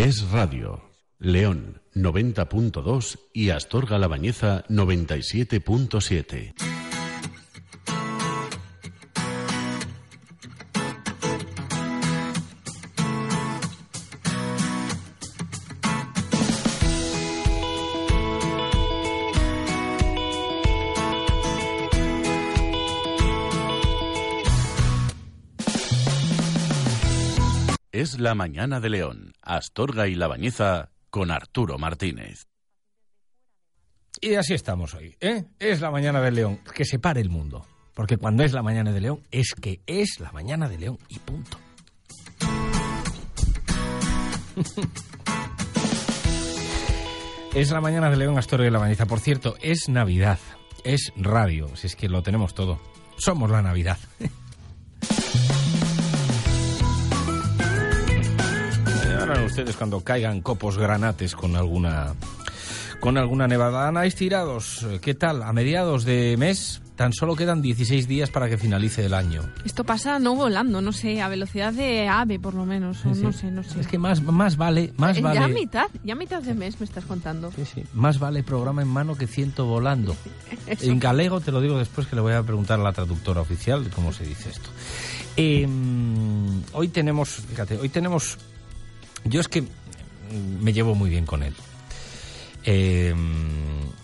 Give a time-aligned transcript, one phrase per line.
[0.00, 0.80] Es Radio.
[1.18, 6.54] León 90.2 y Astorga La Bañeza 97.7.
[28.20, 32.48] la mañana de León, Astorga y La Bañeza con Arturo Martínez.
[34.20, 35.46] Y así estamos hoy, ¿eh?
[35.58, 37.66] Es la mañana de León, que se pare el mundo.
[37.94, 41.18] Porque cuando es la mañana de León, es que es la mañana de León y
[41.18, 41.58] punto.
[47.54, 49.06] es la mañana de León, Astorga y La Bañeza.
[49.06, 50.38] Por cierto, es Navidad,
[50.84, 52.78] es radio, si es que lo tenemos todo.
[53.16, 53.98] Somos la Navidad.
[59.44, 62.14] ustedes cuando caigan copos granates con alguna
[63.00, 63.88] con alguna nevada.
[63.88, 65.42] Ana tirados, ¿qué tal?
[65.42, 69.40] A mediados de mes tan solo quedan 16 días para que finalice el año.
[69.64, 73.32] Esto pasa no volando, no sé, a velocidad de ave por lo menos, o no
[73.32, 73.80] sé, no sé.
[73.80, 75.40] Es que más, más vale, más Eh, vale.
[75.40, 77.50] Ya mitad, ya mitad de mes me estás contando.
[77.52, 77.84] Sí, sí.
[77.94, 80.14] Más vale programa en mano que ciento volando.
[80.82, 83.90] En galego te lo digo después que le voy a preguntar a la traductora oficial
[83.94, 84.68] cómo se dice esto.
[85.36, 85.66] Eh,
[86.72, 88.36] hoy tenemos, fíjate, hoy tenemos.
[89.24, 89.64] Yo es que
[90.60, 91.54] me llevo muy bien con él.
[92.64, 93.14] Eh,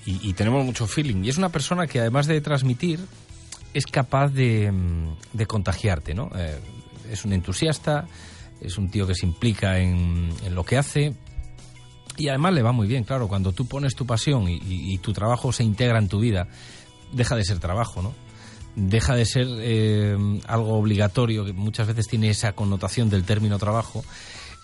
[0.07, 1.25] y, tenemos mucho feeling.
[1.25, 3.01] Y es una persona que además de transmitir,
[3.75, 4.73] es capaz de,
[5.33, 6.31] de contagiarte, ¿no?
[6.37, 6.59] Eh,
[7.11, 8.07] es un entusiasta,
[8.61, 11.15] es un tío que se implica en, en lo que hace.
[12.17, 14.99] Y además le va muy bien, claro, cuando tú pones tu pasión y, y- y
[14.99, 16.49] tu trabajo se integra en tu vida,
[17.13, 18.15] deja de ser trabajo, ¿no?
[18.77, 20.17] Deja de ser eh,
[20.47, 24.05] algo obligatorio, que muchas veces tiene esa connotación del término trabajo,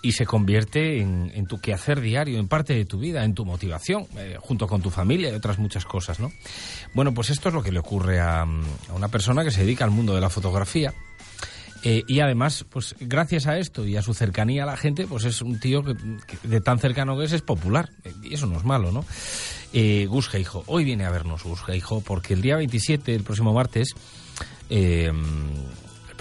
[0.03, 4.07] y se convierte en, tu quehacer diario, en parte de tu vida, en tu motivación,
[4.17, 6.33] eh, junto con tu familia y otras muchas cosas, ¿no?
[6.93, 8.45] Bueno, pues esto es lo que le ocurre a,
[8.95, 10.93] una persona que se dedica al mundo de la fotografía.
[11.85, 15.25] Eh, y además, pues gracias a esto y a su cercanía a la gente, pues
[15.25, 15.95] es un tío que,
[16.45, 17.91] de tan cercano que es, es popular.
[18.05, 19.05] Eh, Y eso no es malo, ¿no?
[19.73, 23.53] Eh, Gus Geijo, hoy viene a vernos Gus Geijo, porque el día 27, el próximo
[23.53, 23.95] martes,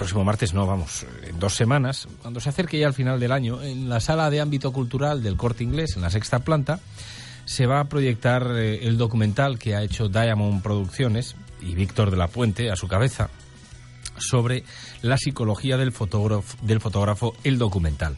[0.01, 3.61] próximo martes no, vamos, en dos semanas, cuando se acerque ya al final del año,
[3.61, 6.79] en la sala de ámbito cultural del Corte Inglés, en la sexta planta,
[7.45, 12.17] se va a proyectar eh, el documental que ha hecho Diamond Producciones y Víctor de
[12.17, 13.29] la Puente a su cabeza
[14.17, 14.63] sobre
[15.03, 18.15] la psicología del fotógrafo, del fotógrafo el documental.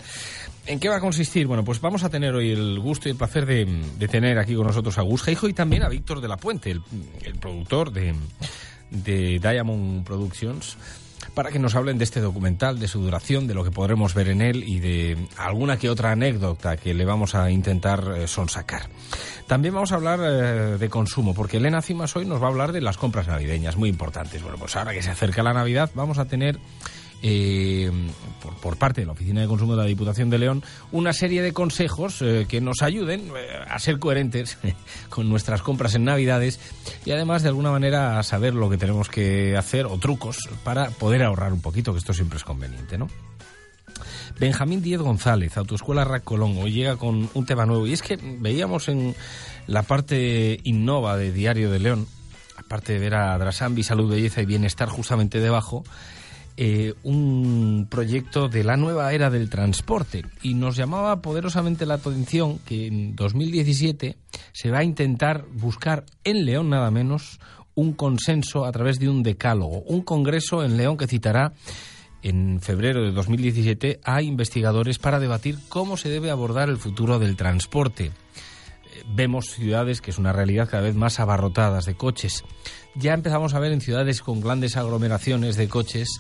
[0.66, 1.48] ¿En qué va a consistir?
[1.48, 4.68] Bueno, pues vamos a tener hoy el gusto y el placer de, tener aquí con
[4.68, 6.82] nosotros a Gus Geijo y también a Víctor de la Puente, el,
[7.24, 8.16] el productor de,
[8.90, 10.78] de Diamond Productions,
[11.34, 14.30] para que nos hablen de este documental, de su duración, de lo que podremos ver
[14.30, 18.84] en él y de alguna que otra anécdota que le vamos a intentar eh, sonsacar.
[19.48, 22.72] También vamos a hablar eh, de consumo, porque Elena Cimas hoy nos va a hablar
[22.72, 24.42] de las compras navideñas, muy importantes.
[24.42, 26.60] Bueno, pues ahora que se acerca la Navidad, vamos a tener
[27.24, 27.90] eh,
[28.42, 31.42] por, por parte de la Oficina de Consumo de la Diputación de León una serie
[31.42, 34.58] de consejos eh, que nos ayuden eh, a ser coherentes
[35.10, 36.60] con nuestras compras en Navidades
[37.06, 40.90] y además de alguna manera a saber lo que tenemos que hacer o trucos para
[40.90, 43.08] poder ahorrar un poquito, que esto siempre es conveniente, ¿no?
[44.40, 47.88] Benjamín Díez González, Autoescuela Rack Colón, hoy llega con un tema nuevo.
[47.88, 49.16] Y es que veíamos en
[49.68, 52.08] la parte innova de Diario de León,
[52.58, 55.84] aparte de ver a Drasambi, Salud, Belleza y Bienestar justamente debajo,
[56.56, 60.24] eh, un proyecto de la nueva era del transporte.
[60.42, 64.18] Y nos llamaba poderosamente la atención que en 2017
[64.52, 67.40] se va a intentar buscar en León nada menos
[67.76, 71.54] un consenso a través de un decálogo, un congreso en León que citará
[72.22, 77.36] en febrero de 2017 a investigadores para debatir cómo se debe abordar el futuro del
[77.36, 78.06] transporte.
[78.06, 78.12] Eh,
[79.08, 82.44] Vemos ciudades que es una realidad cada vez más abarrotadas de coches.
[82.96, 86.20] Ya empezamos a ver en ciudades con grandes aglomeraciones de coches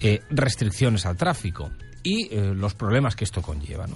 [0.00, 1.70] eh, restricciones al tráfico.
[2.06, 3.86] y eh, los problemas que esto conlleva.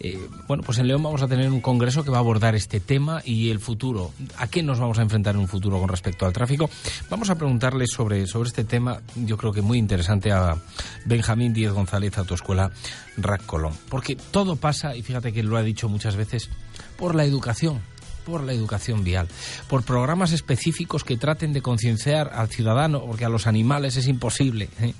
[0.00, 0.18] Eh,
[0.48, 3.20] bueno, pues en León vamos a tener un congreso que va a abordar este tema
[3.24, 4.10] y el futuro.
[4.38, 6.70] ¿A qué nos vamos a enfrentar en un futuro con respecto al tráfico?
[7.10, 10.56] Vamos a preguntarle sobre, sobre este tema, yo creo que muy interesante, a
[11.04, 12.70] Benjamín Díez González, Autoescuela
[13.18, 13.74] RAC Colón.
[13.90, 16.48] Porque todo pasa, y fíjate que lo ha dicho muchas veces,
[16.96, 17.82] por la educación
[18.24, 19.28] por la educación vial,
[19.68, 24.68] por programas específicos que traten de concienciar al ciudadano, porque a los animales es imposible.
[24.80, 24.94] ¿eh?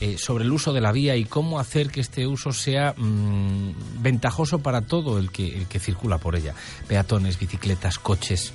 [0.00, 4.02] Eh, sobre el uso de la vía y cómo hacer que este uso sea mm,
[4.02, 6.54] ventajoso para todo el que, el que circula por ella.
[6.88, 8.52] Peatones, bicicletas, coches,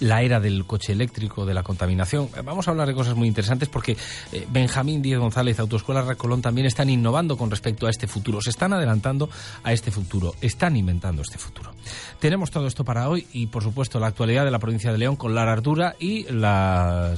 [0.00, 2.28] la era del coche eléctrico, de la contaminación.
[2.44, 3.96] Vamos a hablar de cosas muy interesantes porque
[4.32, 8.50] eh, Benjamín Díez González, Autoescuela Recolón, también están innovando con respecto a este futuro, se
[8.50, 9.28] están adelantando
[9.62, 11.72] a este futuro, están inventando este futuro.
[12.18, 15.16] Tenemos todo esto para hoy y, por supuesto, la actualidad de la provincia de León
[15.16, 17.14] con Lara Ardura y eh, la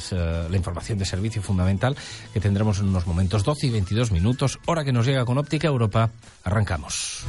[0.55, 1.97] información de servicio fundamental
[2.33, 5.69] que tendremos en unos momentos 12 y 22 minutos, hora que nos llega con Óptica
[5.69, 6.11] Europa.
[6.45, 7.25] Arrancamos.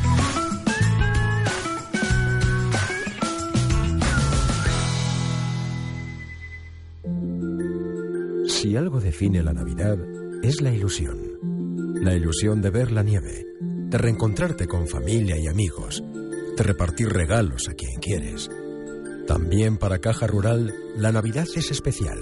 [8.62, 9.98] Si algo define la Navidad,
[10.44, 11.18] es la ilusión.
[12.02, 16.04] La ilusión de ver la nieve, de reencontrarte con familia y amigos,
[16.58, 18.50] de repartir regalos a quien quieres.
[19.26, 22.20] También para Caja Rural, la Navidad es especial,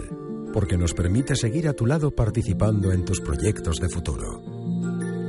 [0.54, 4.44] porque nos permite seguir a tu lado participando en tus proyectos de futuro.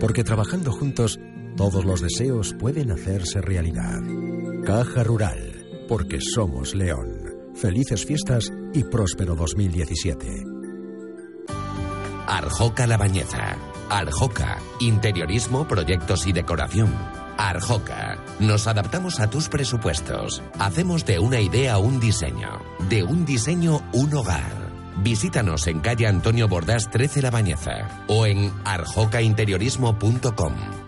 [0.00, 1.18] Porque trabajando juntos,
[1.56, 4.02] todos los deseos pueden hacerse realidad.
[4.62, 7.54] Caja Rural, porque somos León.
[7.54, 10.57] Felices fiestas y próspero 2017.
[12.28, 13.56] Arjoca La Bañeza.
[13.88, 14.58] Arjoca.
[14.80, 16.94] Interiorismo, proyectos y decoración.
[17.38, 18.18] Arjoca.
[18.38, 20.42] Nos adaptamos a tus presupuestos.
[20.58, 22.60] Hacemos de una idea un diseño.
[22.90, 24.68] De un diseño un hogar.
[24.98, 30.87] Visítanos en calle Antonio Bordás 13 La Bañeza o en arjocainteriorismo.com.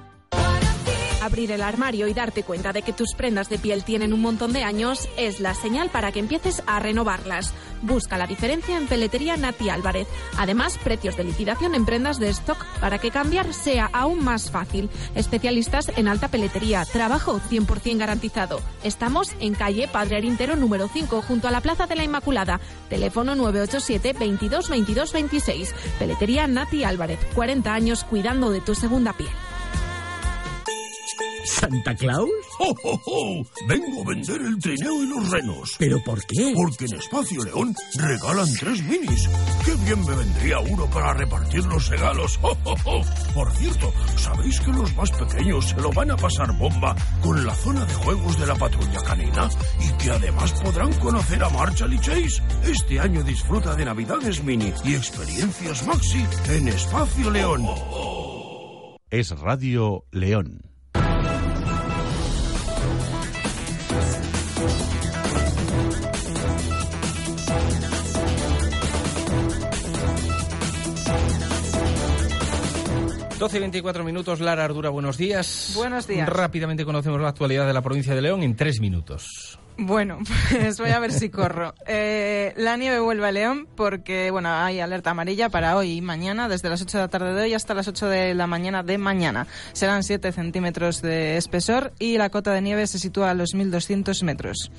[1.31, 4.53] Abrir el armario y darte cuenta de que tus prendas de piel tienen un montón
[4.53, 7.55] de años es la señal para que empieces a renovarlas.
[7.82, 10.09] Busca la diferencia en Peletería Nati Álvarez.
[10.37, 14.91] Además, precios de liquidación en prendas de stock para que cambiar sea aún más fácil.
[15.15, 16.85] Especialistas en alta peletería.
[16.85, 18.61] Trabajo 100% garantizado.
[18.83, 22.59] Estamos en calle Padre Arintero número 5 junto a la Plaza de la Inmaculada.
[22.88, 25.75] Teléfono 987 22 22 26.
[25.97, 27.21] Peletería Nati Álvarez.
[27.37, 29.31] 40 años cuidando de tu segunda piel.
[31.44, 32.28] ¿Santa Claus?
[32.58, 33.46] ¡Oh, oh, oh!
[33.69, 35.76] Vengo a vender el trineo y los renos.
[35.78, 36.52] ¿Pero por qué?
[36.54, 39.28] Porque en Espacio León regalan tres minis.
[39.64, 42.38] ¡Qué bien me vendría uno para repartir los regalos!
[42.42, 43.02] ¡Oh, oh, oh!
[43.34, 47.54] Por cierto, ¿sabéis que los más pequeños se lo van a pasar bomba con la
[47.54, 49.48] zona de juegos de la patrulla canina?
[49.81, 52.42] Y que además podrán conocer a Marshall y Chase.
[52.64, 57.66] Este año disfruta de Navidades Mini y experiencias Maxi en Espacio León.
[59.10, 60.69] Es Radio León.
[73.40, 75.72] 12 y 24 minutos, Lara Ardura, buenos días.
[75.75, 76.28] Buenos días.
[76.28, 79.58] Rápidamente conocemos la actualidad de la provincia de León en tres minutos.
[79.78, 80.19] Bueno,
[80.50, 81.72] pues voy a ver si corro.
[81.87, 86.50] Eh, la nieve vuelve a León porque, bueno, hay alerta amarilla para hoy y mañana,
[86.50, 88.98] desde las 8 de la tarde de hoy hasta las 8 de la mañana de
[88.98, 89.46] mañana.
[89.72, 94.22] Serán 7 centímetros de espesor y la cota de nieve se sitúa a los 1.200
[94.22, 94.70] metros.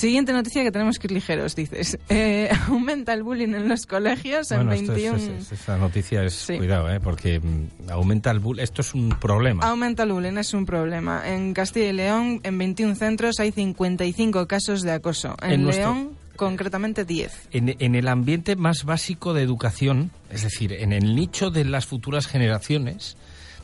[0.00, 1.98] Siguiente noticia que tenemos que ir ligeros, dices.
[2.08, 5.18] Eh, aumenta el bullying en los colegios en 21...
[5.52, 8.62] esta noticia es, cuidado, eh, porque mm, aumenta el bullying.
[8.62, 9.62] Esto es un problema.
[9.62, 11.22] Aumenta el bullying, es un problema.
[11.28, 15.36] En Castilla y León, en 21 centros, hay 55 casos de acoso.
[15.42, 17.48] En, León, concretamente 10.
[17.52, 21.86] En, en, el ambiente más básico de educación, es decir, en el nicho de las
[21.86, 23.16] futuras generaciones,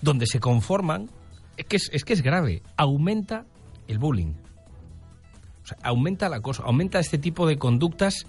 [0.02, 1.08] donde se conforman,
[1.56, 3.44] es que es, es, que es grave, aumenta
[3.88, 4.34] el bullying
[5.82, 8.26] aumenta la cosa, aumenta este tipo de conductas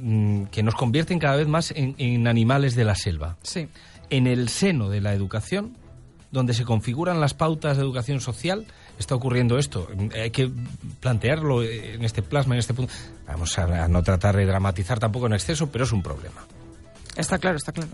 [0.00, 3.36] mm, que nos convierten cada vez más en, animales de la selva.
[3.42, 3.68] Sí.
[4.10, 5.76] En el seno de la educación,
[6.30, 8.66] donde se configuran las pautas de educación social,
[8.98, 9.88] está ocurriendo esto.
[10.14, 10.50] Hay que
[11.00, 12.92] plantearlo en este plasma, en este punto.
[13.26, 16.46] Vamos a, no tratar de dramatizar tampoco en exceso, pero es un problema.
[17.16, 17.90] Está claro, está claro.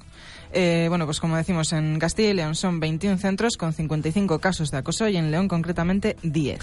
[0.53, 4.71] Eh, bueno, pues como decimos, en Castilla y León son 21 centros con 55 casos
[4.71, 6.59] de acoso y en León concretamente 10.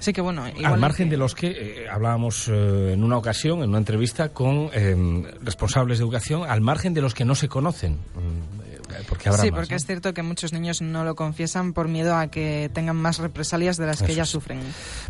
[0.00, 3.70] Sí que bueno, al margen de los que eh, hablábamos eh, en una ocasión, en
[3.70, 7.94] una entrevista con em, responsables de educación, al margen de los que no se conocen.
[7.94, 8.60] Mm,
[8.92, 12.16] eh, porque habrá sí, porque es cierto que muchos niños no lo confiesan por miedo
[12.16, 14.60] a que tengan más represalias de las que ya sufren.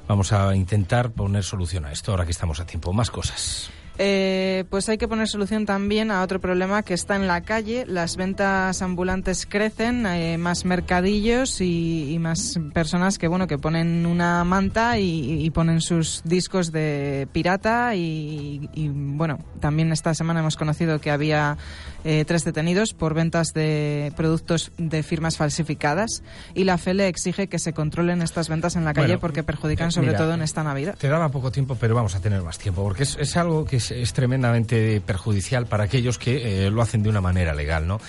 [0.06, 2.92] Vamos a intentar poner solución a esto ahora que estamos a tiempo.
[2.92, 3.70] Más cosas.
[4.00, 7.84] Eh, pues hay que poner solución también a otro problema que está en la calle.
[7.86, 14.42] Las ventas ambulantes crecen, hay más mercadillos y, más personas que bueno que ponen una
[14.44, 21.10] manta y, ponen sus discos de pirata y, bueno también esta semana hemos conocido que
[21.10, 21.56] había
[22.04, 26.22] eh, tres detenidos por ventas de productos de firmas falsificadas
[26.54, 29.92] y la FELE exige que se controlen estas ventas en la calle porque perjudican eh,
[29.92, 30.96] sobre todo en esta Navidad.
[30.98, 33.80] Te daba poco tiempo, pero vamos a tener más tiempo porque es, es algo que
[33.90, 38.00] es, es, tremendamente perjudicial para aquellos que eh, lo hacen de una manera legal, ¿no?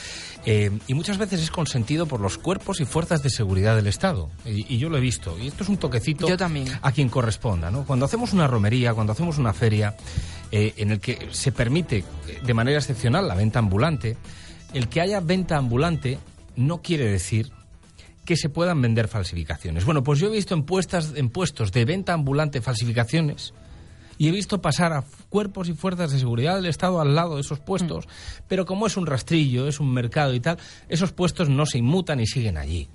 [0.88, 4.32] y muchas veces es consentido por los cuerpos y fuerzas de seguridad del Estado.
[4.46, 5.38] Y, y, yo lo he visto.
[5.38, 6.68] Y esto es un toquecito yo también.
[6.82, 7.86] a quien corresponda, ¿no?
[7.86, 9.96] Cuando hacemos una romería, cuando hacemos una feria,
[10.52, 14.18] eh, en el que se permite eh, de manera excepcional la venta ambulante,
[14.74, 16.18] el que haya venta ambulante
[16.56, 17.52] no quiere decir
[18.26, 19.86] que se puedan vender falsificaciones.
[19.86, 20.66] Bueno, pues yo he visto en,
[21.16, 23.54] en puestos de venta ambulante falsificaciones
[24.20, 27.42] y he visto pasar a cuerpos y fuerzas de seguridad del Estado al lado de
[27.42, 28.10] esos puestos, mm.
[28.50, 30.60] pero como es un rastrillo, es un mercado y tal,
[30.90, 32.90] esos puestos no se inmutan y siguen allí.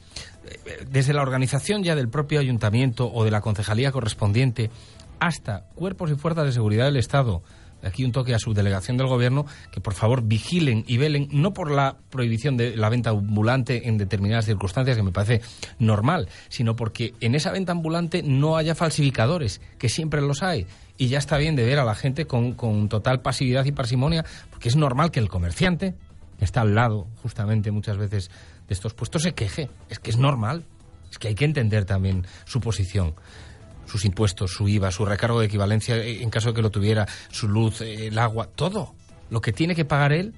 [0.90, 4.70] Desde la organización ya del propio ayuntamiento o de la concejalía correspondiente
[5.18, 7.42] hasta cuerpos y fuerzas de seguridad del Estado,
[7.82, 11.54] aquí un toque a su delegación del gobierno, que por favor vigilen y velen, no
[11.54, 15.40] por la prohibición de la venta ambulante en determinadas circunstancias, que me parece
[15.78, 20.66] normal, sino porque en esa venta ambulante no haya falsificadores, que siempre los hay.
[20.96, 24.24] Y ya está bien de ver a la gente con, con total pasividad y parsimonia,
[24.50, 25.94] porque es normal que el comerciante,
[26.38, 28.30] que está al lado justamente muchas veces
[28.68, 29.70] de estos puestos, se queje.
[29.88, 30.64] Es que es normal.
[31.10, 33.14] Es que hay que entender también su posición
[33.86, 37.06] sus impuestos, su IVA, su recargo de equivalencia eh, en caso de que lo tuviera,
[37.30, 38.94] su luz, eh, el agua, todo
[39.30, 40.34] lo que tiene que pagar él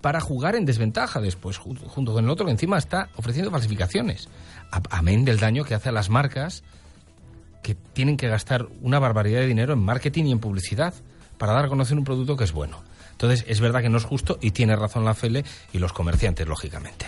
[0.00, 4.28] para jugar en desventaja después, junto con el otro que encima está ofreciendo falsificaciones.
[4.90, 6.62] Amén del daño que hace a las marcas
[7.66, 10.94] que tienen que gastar una barbaridad de dinero en marketing y en publicidad
[11.36, 12.80] para dar a conocer un producto que es bueno.
[13.10, 16.46] Entonces, es verdad que no es justo y tiene razón la FELE y los comerciantes,
[16.46, 17.06] lógicamente.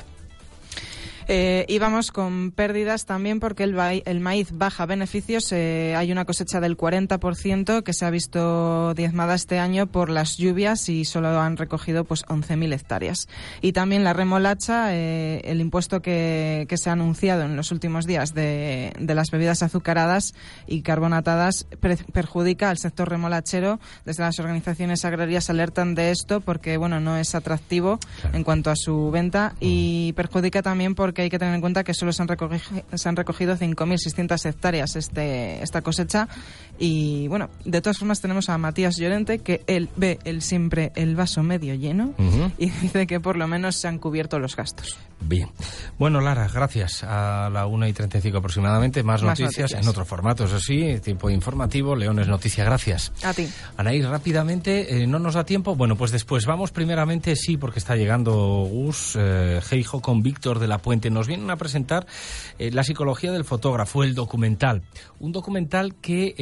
[1.31, 5.53] Eh, íbamos con pérdidas también porque el, el maíz baja beneficios.
[5.53, 10.39] Eh, hay una cosecha del 40% que se ha visto diezmada este año por las
[10.39, 13.29] lluvias y solo han recogido pues 11.000 hectáreas.
[13.61, 18.07] Y también la remolacha, eh, el impuesto que, que, se ha anunciado en los últimos
[18.07, 20.35] días de, de las bebidas azucaradas
[20.67, 21.67] y carbonatadas
[22.13, 23.81] perjudica al sector remolachero.
[24.07, 27.99] Desde las organizaciones agrarias alertan de esto porque bueno no es atractivo
[28.33, 31.83] en cuanto a su venta y perjudica también porque que hay que tener en cuenta
[31.83, 36.29] que solo se han recogido, se han recogido 5.600 hectáreas este, esta cosecha.
[36.79, 41.17] Y bueno, de todas formas tenemos a Matías Llorente, que él ve el siempre el
[41.17, 42.15] vaso medio lleno
[42.59, 44.99] y dice que por lo menos se han cubierto los gastos.
[45.21, 45.49] Bien.
[45.99, 47.03] Bueno, Lara, gracias.
[47.03, 51.97] A la 1 y 35 aproximadamente, más, noticias, en otro formato, eso sí, tiempo informativo.
[51.97, 53.13] Leones Noticia, gracias.
[53.25, 53.49] A ti.
[53.77, 55.75] Anaí, rápidamente, eh, ¿no nos da tiempo?
[55.75, 58.33] Bueno, pues después vamos primeramente, sí, porque está llegando
[58.71, 62.07] Gus eh, Geijo con Víctor de la Puente nos vienen a presentar
[62.59, 64.83] eh, la psicología del fotógrafo, el documental.
[65.19, 66.35] Un documental que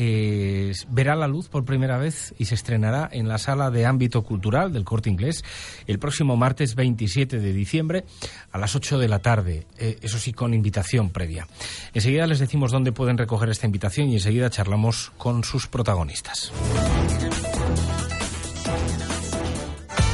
[0.89, 4.73] verá la luz por primera vez y se estrenará en la sala de ámbito cultural
[4.73, 5.45] del Corte Inglés
[5.87, 8.05] el próximo martes 27 de diciembre
[8.53, 9.67] a las 8 de la tarde.
[9.79, 11.47] Eh, eso sí, con invitación previa.
[11.95, 16.53] Enseguida les decimos dónde pueden recoger esta invitación y enseguida charlamos con sus protagonistas.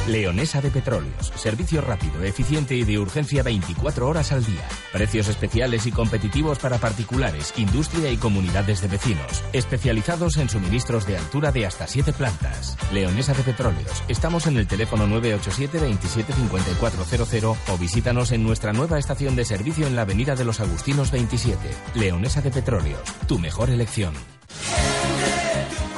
[0.07, 1.31] Leonesa de Petróleos.
[1.35, 4.67] Servicio rápido, eficiente y de urgencia 24 horas al día.
[4.91, 9.43] Precios especiales y competitivos para particulares, industria y comunidades de vecinos.
[9.53, 12.77] Especializados en suministros de altura de hasta 7 plantas.
[12.91, 14.03] Leonesa de Petróleos.
[14.09, 16.33] Estamos en el teléfono 987 27
[17.69, 21.57] o visítanos en nuestra nueva estación de servicio en la Avenida de los Agustinos 27.
[21.95, 23.01] Leonesa de Petróleos.
[23.27, 24.13] Tu mejor elección.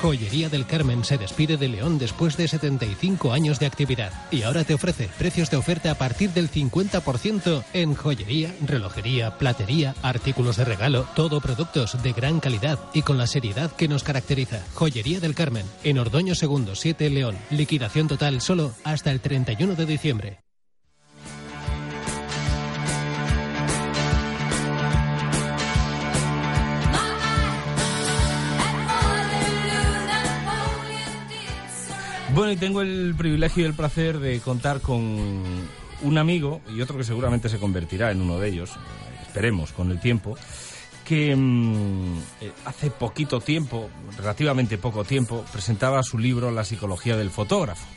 [0.06, 4.64] Joyería del Carmen se despide de León después de 75 años de actividad y ahora
[4.64, 10.66] te ofrece precios de oferta a partir del 50% en joyería, relojería, platería, artículos de
[10.66, 14.64] regalo, todo productos de gran calidad y con la seriedad que nos caracteriza.
[14.76, 17.36] Joyería del Carmen, en Ordoño Segundo 7 León.
[17.50, 20.45] Liquidación total solo hasta el 31 de diciembre.
[32.36, 35.00] Bueno, y tengo el privilegio y el placer de contar con
[36.02, 39.90] un amigo y otro que seguramente se convertirá en uno de ellos, eh, esperemos, con
[39.90, 40.38] el tiempo,
[41.06, 47.30] que mm, eh, hace poquito tiempo, relativamente poco tiempo, presentaba su libro La psicología del
[47.30, 47.88] fotógrafo.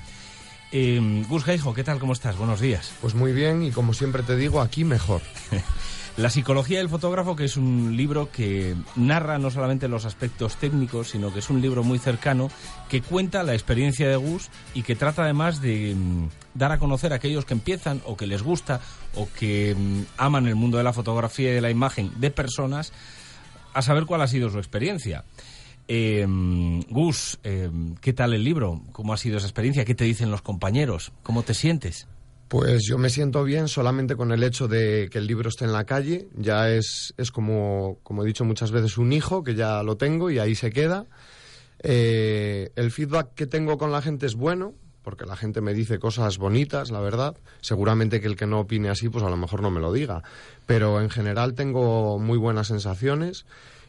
[0.70, 1.98] Eh, Gus Geijo, ¿qué tal?
[1.98, 2.36] ¿Cómo estás?
[2.36, 2.92] Buenos días.
[3.00, 5.20] Pues muy bien y como siempre te digo, aquí mejor.
[6.18, 11.10] La psicología del fotógrafo, que es un libro que narra no solamente los aspectos técnicos,
[11.10, 12.50] sino que es un libro muy cercano,
[12.88, 17.12] que cuenta la experiencia de Gus y que trata además de mm, dar a conocer
[17.12, 18.80] a aquellos que empiezan o que les gusta
[19.14, 22.92] o que mm, aman el mundo de la fotografía y de la imagen de personas,
[23.72, 25.24] a saber cuál ha sido su experiencia.
[25.86, 26.26] Eh,
[26.88, 27.70] Gus, eh,
[28.00, 28.82] ¿qué tal el libro?
[28.90, 29.84] ¿Cómo ha sido esa experiencia?
[29.84, 31.12] ¿Qué te dicen los compañeros?
[31.22, 32.08] ¿Cómo te sientes?
[32.48, 35.72] Pues yo me siento bien solamente con el hecho de que el libro esté en
[35.72, 36.28] la calle.
[36.34, 40.30] Ya es, es como, como he dicho muchas veces, un hijo que ya lo tengo
[40.30, 41.04] y ahí se queda.
[41.82, 45.98] Eh, el feedback que tengo con la gente es bueno, porque la gente me dice
[45.98, 47.36] cosas bonitas, la verdad.
[47.60, 50.22] Seguramente que el que no opine así, pues a lo mejor no me lo diga.
[50.64, 53.44] Pero en general tengo muy buenas sensaciones.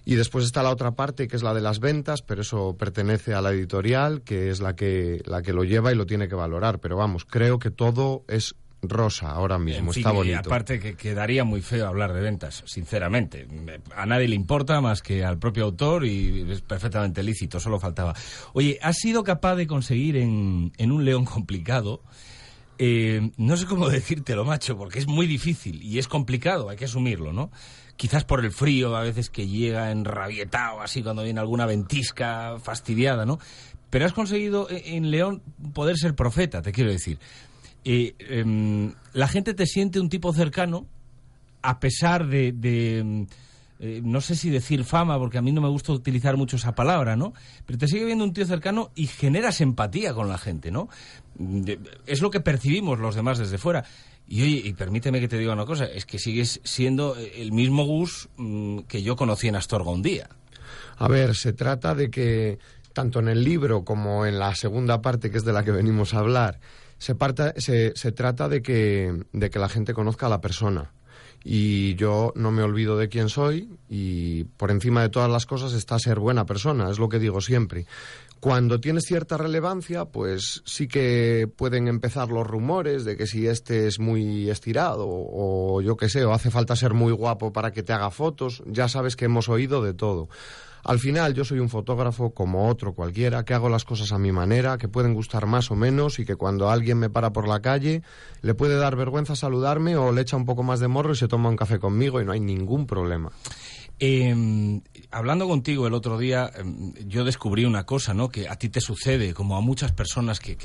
[0.06, 3.34] Y después está la otra parte, que es la de las ventas, pero eso pertenece
[3.34, 6.36] a la editorial, que es la que, la que lo lleva y lo tiene que
[6.36, 6.80] valorar.
[6.80, 10.32] Pero vamos, creo que todo es rosa ahora mismo, está bonito.
[10.32, 13.48] Y aparte que quedaría muy feo hablar de ventas, sinceramente.
[13.96, 18.14] A nadie le importa más que al propio autor y es perfectamente lícito, solo faltaba.
[18.54, 22.02] Oye, ¿has sido capaz de conseguir en, en un león complicado?
[22.78, 26.86] Eh, no sé cómo decírtelo, macho, porque es muy difícil y es complicado, hay que
[26.86, 27.52] asumirlo, ¿no?
[28.00, 33.26] Quizás por el frío, a veces que llega enrabietado, así cuando viene alguna ventisca fastidiada,
[33.26, 33.40] ¿no?
[33.90, 35.42] Pero has conseguido eh, en León
[35.74, 37.20] poder ser profeta, te quiero decir.
[37.84, 40.88] Em, la gente te siente un tipo cercano,
[41.62, 43.28] a pesar de,
[43.82, 46.76] eh, no sé si decir fama, porque a mí no me gusta utilizar mucho esa
[46.76, 47.34] palabra, ¿no?
[47.66, 50.90] Pero te sigue viendo un tío cercano y generas empatía con la gente, ¿no?
[52.06, 53.86] es lo que percibimos los demás desde fuera.
[54.28, 57.86] Y oye, y permíteme que te diga una cosa, es que sigues siendo el mismo
[57.86, 60.30] Gus mm, que yo conocí en Astorga un día.
[60.98, 62.60] A ver, se trata de que
[62.92, 66.14] tanto en el libro como en la segunda parte, que es de la que venimos
[66.14, 66.60] a hablar,
[66.98, 67.16] se,
[67.56, 70.92] se, se trata de que, de que la gente conozca a la persona
[71.44, 75.74] y yo no me olvido de quién soy y por encima de todas las cosas
[75.74, 77.86] está ser buena persona, es lo que digo siempre.
[78.40, 83.88] Cuando tienes cierta relevancia, pues sí que pueden empezar los rumores de que si este
[83.88, 87.84] es muy estirado o yo qué sé, o hace falta ser muy guapo para que
[87.84, 90.30] te haga fotos, ya sabes que hemos oído de todo.
[90.84, 94.32] Al final yo soy un fotógrafo como otro cualquiera, que hago las cosas a mi
[94.32, 97.62] manera, que pueden gustar más o menos y que cuando alguien me para por la
[97.62, 98.02] calle
[98.42, 101.28] le puede dar vergüenza saludarme o le echa un poco más de morro y se
[101.28, 103.32] toma un café conmigo y no hay ningún problema.
[104.02, 104.82] Eh,
[105.12, 108.30] hablando contigo el otro día, em, yo descubrí una cosa, ¿no?
[108.30, 110.58] Que a ti te sucede, como a muchas personas que,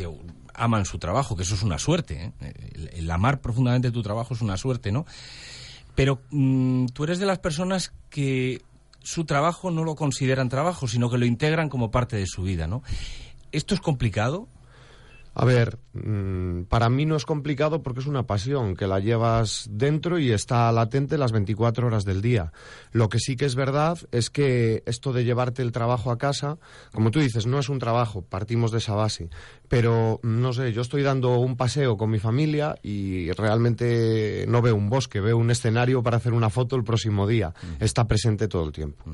[0.55, 2.33] aman su trabajo, que eso es una suerte.
[2.41, 2.93] ¿eh?
[2.93, 5.05] El, amar profundamente tu trabajo es una suerte, ¿no?
[5.97, 8.63] Pero mm, tú eres de las personas que
[9.05, 12.67] su trabajo no lo consideran trabajo, sino que lo integran como parte de su vida,
[12.67, 12.83] ¿no?
[13.53, 14.49] ¿Esto es complicado?
[15.35, 19.69] A ver, mm, para mí no es complicado porque es una pasión que la llevas
[19.71, 22.53] dentro y está latente las 24 horas del día.
[22.93, 26.59] Lo que sí que es verdad es que esto de llevarte el trabajo a casa,
[26.93, 29.29] como tú dices, no es un trabajo, partimos de esa base.
[29.69, 34.77] Pero, no sé, yo estoy dando un paseo con mi familia y realmente no veo
[34.77, 37.55] un bosque, veo un escenario para hacer una foto el próximo día.
[37.81, 39.05] Está presente todo el tiempo.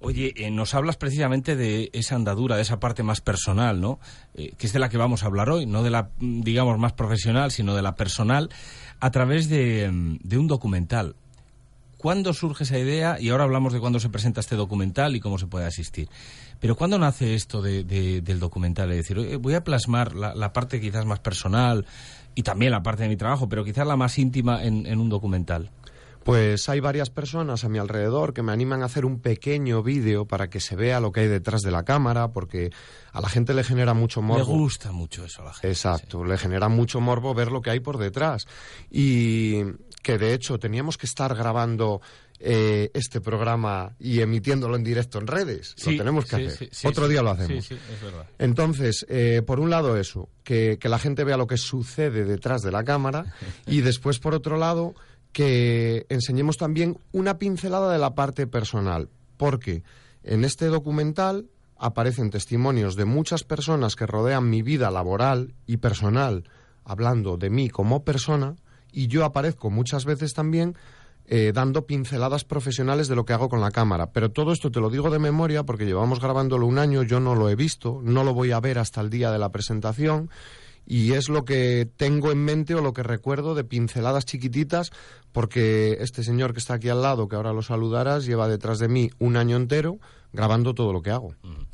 [0.00, 3.98] Oye, eh, nos hablas precisamente de esa andadura, de esa parte más personal, ¿no?
[4.34, 6.92] Eh, que es de la que vamos a hablar hoy, no de la, digamos, más
[6.92, 8.50] profesional, sino de la personal,
[9.00, 11.16] a través de, un documental.
[11.98, 13.18] ¿Cuándo surge esa idea?
[13.18, 16.08] Y ahora hablamos de cuándo se presenta este documental y cómo se puede asistir.
[16.60, 18.90] Pero ¿cuándo nace esto del documental?
[18.92, 21.86] Es decir, voy a plasmar la, parte quizás más personal
[22.34, 25.70] y también la parte de mi trabajo, pero quizás la más íntima en, un documental.
[26.24, 30.26] Pues hay varias personas a mi alrededor que me animan a hacer un pequeño vídeo
[30.26, 32.70] para que se vea lo que hay detrás de la cámara, porque
[33.12, 34.38] a la gente le genera mucho morbo.
[34.38, 35.68] Le gusta mucho eso a la gente.
[35.68, 38.46] Exacto, le genera mucho morbo ver lo que hay por detrás.
[38.90, 39.64] Y
[40.02, 42.00] que de hecho teníamos que estar grabando
[42.40, 45.74] eh, este programa y emitiéndolo en directo en redes.
[45.86, 46.70] lo tenemos que hacer.
[46.84, 47.68] Otro día lo hacemos.
[48.38, 52.62] Entonces, eh, por un lado eso, que, que la gente vea lo que sucede detrás
[52.62, 53.34] de la cámara
[53.66, 54.94] y después, por otro lado,
[55.34, 59.10] que enseñemos también una pincelada de la parte personal.
[59.36, 59.82] Porque
[60.22, 66.44] en este documental aparecen testimonios de muchas personas que rodean mi vida laboral y personal,
[66.84, 68.54] hablando de mí como persona,
[68.92, 70.76] y yo aparezco muchas veces también
[71.26, 74.12] eh, dando pinceladas profesionales de lo que hago con la cámara.
[74.12, 77.34] Pero todo esto te lo digo de memoria porque llevamos grabándolo un año, yo no
[77.34, 80.30] lo he visto, no lo voy a ver hasta el día de la presentación
[80.86, 84.90] y es lo que tengo en mente o lo que recuerdo de pinceladas chiquititas
[85.32, 88.88] porque este señor que está aquí al lado, que ahora lo saludarás, lleva detrás de
[88.88, 89.98] mí un año entero
[90.32, 91.34] grabando todo lo que hago.
[91.42, 91.64] Mm.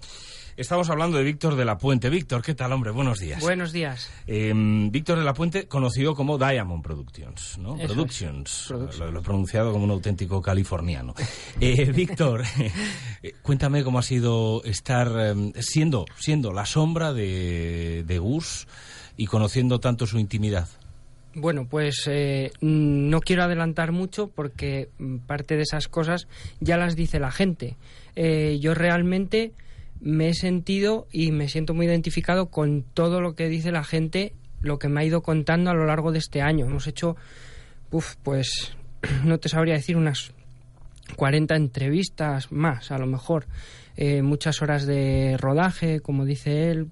[0.60, 2.10] Estamos hablando de Víctor de la Puente.
[2.10, 2.90] Víctor, ¿qué tal, hombre?
[2.90, 3.40] Buenos días.
[3.40, 4.10] Buenos días.
[4.26, 7.76] Em, Víctor de la Puente, conocido como Diamond Productions, ¿no?
[7.76, 8.68] Productions.
[8.70, 11.14] Lo, he pronunciado como un auténtico californiano.
[11.60, 12.42] Eh, Víctor,
[13.22, 18.66] eh, cuéntame cómo ha sido estar em, siendo, siendo la sombra de, de Gus
[19.20, 20.66] y conociendo tanto su intimidad.
[21.34, 26.26] Bueno, pues eh, no quiero adelantar mucho porque mm, parte de esas cosas
[26.60, 27.76] ya las dice la gente.
[28.16, 29.52] Eh, yo realmente
[30.00, 34.32] me he sentido y me siento muy identificado con todo lo que dice la gente,
[34.62, 36.64] lo que me ha ido contando a lo largo de este año.
[36.64, 37.14] Hemos hecho,
[37.90, 38.74] uf, pues
[39.26, 40.32] no te sabría decir unas
[41.16, 43.48] 40 entrevistas más, a lo mejor.
[43.98, 46.88] Eh, muchas horas de rodaje, como dice él,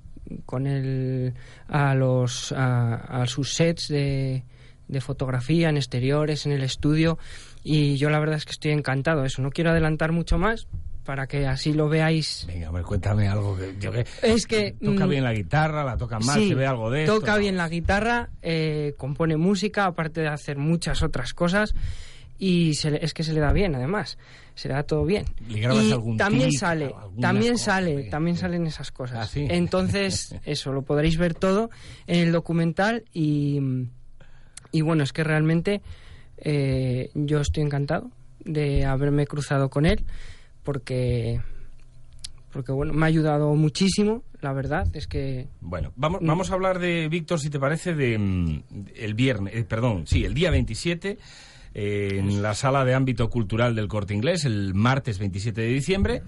[0.47, 1.35] con el,
[1.69, 4.45] a, los, a, sus sets de,
[4.89, 7.19] de fotografía en exteriores, en el estudio.
[7.63, 9.43] Y yo la verdad es que estoy encantado eso.
[9.43, 10.67] No quiero adelantar mucho más
[11.05, 12.45] para que así lo veáis.
[12.47, 13.57] Venga, ver, cuéntame algo.
[13.57, 14.73] Que, yo que, es que...
[14.73, 17.69] Toca mm, bien la guitarra, la toca mal, se ve algo de toca bien la
[17.69, 21.75] guitarra, eh, compone música, aparte de hacer muchas otras cosas
[22.39, 24.17] y es que se le da bien además
[24.59, 25.61] se le da todo bien y
[26.17, 29.31] también sale también sale también salen esas cosas.
[29.37, 31.71] ¿Ah, entonces eso lo podréis ver todo
[32.09, 33.61] en el documental y,
[34.73, 35.81] y bueno es que realmente
[36.39, 40.05] eh, yo estoy encantado de haberme cruzado con él
[40.65, 41.41] porque
[42.53, 46.81] porque bueno me ha ayudado muchísimo la verdad es que bueno vamos vamos a hablar
[46.81, 48.63] de Víctor si te parece de, mm,
[48.97, 51.17] el viernes eh, perdón sí el día 27
[51.81, 56.23] en la sala de ámbito cultural del Corte Inglés el martes 27 de diciembre.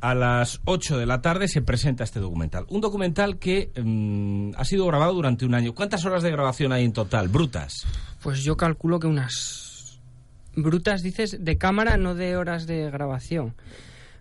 [0.00, 2.66] A las 8 de la tarde se presenta este documental.
[2.68, 5.72] Un documental que mm, ha sido grabado durante un año.
[5.72, 7.28] ¿Cuántas horas de grabación hay en total?
[7.28, 7.86] Brutas.
[8.20, 10.00] Pues yo calculo que unas...
[10.56, 13.54] Brutas dices de cámara, no de horas de grabación.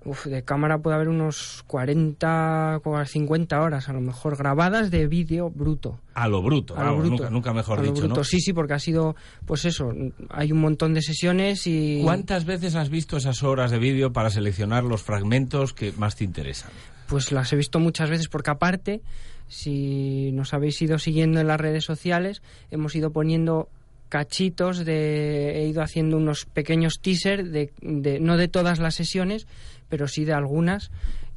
[0.03, 5.05] Uf, de cámara puede haber unos 40 o 50 horas a lo mejor grabadas de
[5.05, 5.99] vídeo bruto.
[6.15, 7.29] A lo bruto, a lo bruto.
[7.29, 8.23] Nunca, mejor dicho, ¿no?
[8.23, 9.93] Sí, sí, porque ha sido, pues eso,
[10.29, 12.01] hay un montón de sesiones y...
[12.03, 16.23] ¿Cuántas veces has visto esas horas de vídeo para seleccionar los fragmentos que más te
[16.23, 16.71] interesan?
[17.07, 19.01] Pues las he visto muchas veces porque aparte,
[19.47, 23.69] si nos habéis ido siguiendo en las redes sociales, hemos ido poniendo
[24.09, 29.47] cachitos de he ido haciendo unos pequeños teasers de, de, no de todas las sesiones
[29.91, 30.89] pero sí de algunas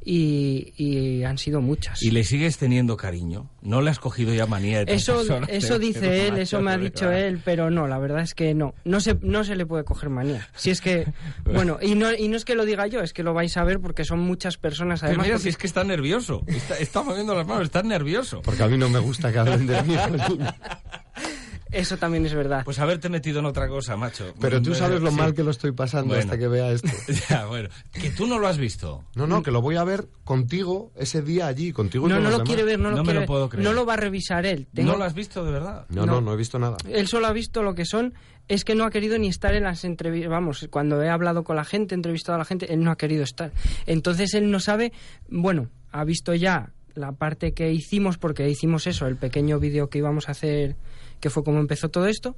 [0.05, 2.01] y, han sido muchas.
[2.01, 3.49] ¿Y le sigues teniendo cariño?
[3.61, 7.11] ¿No le has cogido ya manía de Eso, eso dice él, eso me ha dicho
[7.11, 8.75] él, pero no, la verdad es que no.
[8.85, 10.47] No se, no se le puede coger manía.
[10.55, 11.11] Si es que,
[11.45, 13.63] bueno, y no, y no es que lo diga yo, es que lo vais a
[13.63, 15.25] ver porque son muchas personas además.
[15.25, 18.41] mira, si es que está nervioso, está, está moviendo las manos, está nervioso.
[18.41, 19.97] Porque a mí no me gusta que hablen de mí.
[21.75, 22.63] Eso también es verdad.
[22.63, 24.33] Pues haberte metido en otra cosa, macho.
[24.39, 26.87] Pero tú sabes lo mal que lo estoy pasando hasta que vea esto.
[27.29, 27.69] ya, bueno.
[27.91, 29.03] Que tú no lo has visto.
[29.15, 32.07] No, no, que lo voy a ver contigo ese día allí, contigo.
[32.07, 33.65] No, no lo quiere ver, no lo, me lo puedo creer.
[33.65, 34.67] No lo va a revisar él.
[34.73, 35.85] ¿No lo has visto de verdad?
[35.89, 36.77] No, no, no, he visto nada.
[36.89, 38.13] Él solo ha visto lo que son
[38.47, 40.29] es que no ha querido ni estar en las entrevistas.
[40.29, 43.23] Vamos, cuando he hablado con la gente, entrevistado a la gente, él no ha querido
[43.23, 43.51] estar.
[43.85, 44.93] Entonces él no sabe,
[45.27, 49.97] bueno, ha visto ya la parte que hicimos, porque hicimos eso, el pequeño vídeo que
[49.97, 50.75] íbamos a hacer
[51.19, 52.35] que fue como empezó todo esto,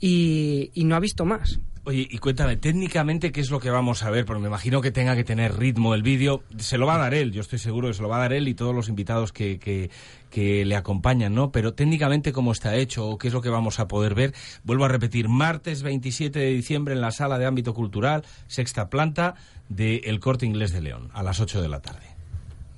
[0.00, 1.60] y, no ha visto más.
[1.84, 4.26] Oye, y cuéntame, técnicamente, ¿qué es lo que vamos a ver?
[4.26, 6.42] Porque me imagino que tenga que tener ritmo el vídeo.
[6.58, 8.34] Se lo va a dar él, yo estoy seguro que se lo va a dar
[8.34, 9.90] él y todos los invitados que, que,
[10.30, 11.50] que, le acompañan, ¿no?
[11.50, 14.34] Pero técnicamente, ¿cómo está hecho o qué es lo que vamos a poder ver?
[14.64, 19.34] Vuelvo a repetir, martes 27 de diciembre en la sala de ámbito cultural, sexta planta,
[19.68, 22.06] de El Corte Inglés de León, a las 8 de la tarde.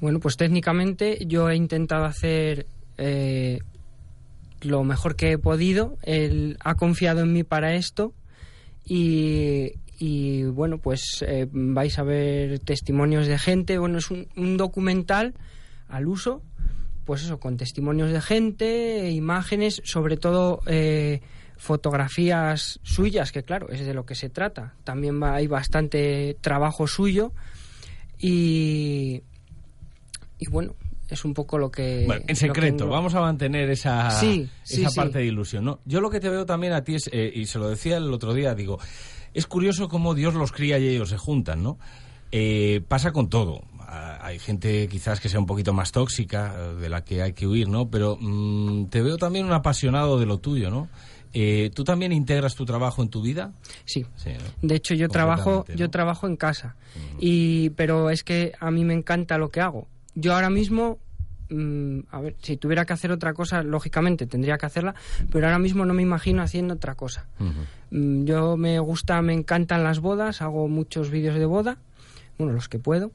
[0.00, 3.60] Bueno, pues técnicamente yo he intentado hacer eh,
[4.60, 5.98] lo mejor que he podido.
[6.02, 8.14] Él ha confiado en mí para esto
[8.84, 13.78] y, bueno, pues eh, vais a ver testimonios de gente.
[13.78, 15.34] Bueno, es un, documental
[15.88, 16.42] al uso,
[17.04, 21.20] pues eso, con testimonios de gente, imágenes, sobre todo eh,
[21.56, 24.74] fotografías suyas, que claro, es de lo que se trata.
[24.84, 27.32] También va, hay bastante trabajo suyo
[28.18, 29.22] y,
[30.38, 30.74] y bueno,
[31.10, 32.04] es un poco lo que...
[32.06, 35.80] Bueno, en secreto, vamos a mantener esa, esa parte de ilusión, ¿no?
[35.84, 38.12] Yo lo que te veo también a ti es, eh, y se lo decía el
[38.12, 38.78] otro día, digo,
[39.34, 41.78] es curioso cómo Dios los cría y ellos se juntan, ¿no?
[42.32, 43.62] Eh, pasa con todo.
[43.92, 47.68] Hay gente quizás que sea un poquito más tóxica, de la que hay que huir,
[47.68, 47.90] ¿no?
[47.90, 50.88] Pero mm, te veo también un apasionado de lo tuyo, ¿no?
[51.32, 53.52] Eh, ¿Tú también integras tu trabajo en tu vida?
[53.84, 54.06] Sí.
[54.62, 56.76] De hecho, yo trabajo, yo trabajo en casa.
[57.18, 60.98] Y, pero es que a mí me encanta lo que hago yo ahora mismo
[61.48, 64.94] mm, a ver, si tuviera que hacer otra cosa, lógicamente tendría que hacerla,
[65.30, 67.26] pero ahora mismo no me imagino haciendo otra cosa.
[67.90, 71.78] Mm, yo me gusta, me encantan las bodas, hago muchos vídeos de boda,
[72.38, 73.12] bueno, los que puedo.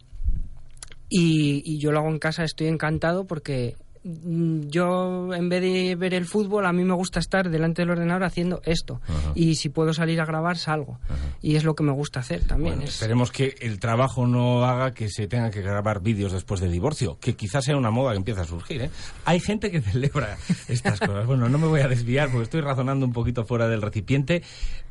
[1.08, 3.76] y, yo lo hago en casa, estoy encantado porque
[4.06, 8.24] yo en vez de ver el fútbol a mí me gusta estar delante del ordenador
[8.24, 9.02] haciendo esto.
[9.34, 11.00] Y si puedo salir a grabar salgo.
[11.42, 15.10] Y es lo que me gusta hacer también esperemos que el trabajo no haga que
[15.10, 18.42] se tenga que grabar vídeos después del divorcio que quizás sea una moda que empieza
[18.42, 18.90] a surgir ¿eh?
[19.26, 20.38] hay gente que celebra
[20.68, 21.26] estas cosas.
[21.26, 24.44] Bueno no me voy a desviar porque estoy razonando un poquito fuera del recipiente.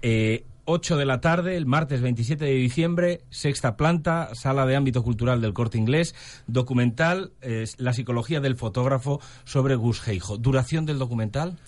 [0.03, 5.03] Eh, 8 de la tarde, el martes 27 de diciembre, sexta planta, sala de ámbito
[5.03, 6.15] cultural del corte inglés,
[6.47, 7.33] documental,
[7.79, 10.39] La psicología del fotógrafo sobre Gus Heijo.
[10.39, 11.59] ¿Duración del documental?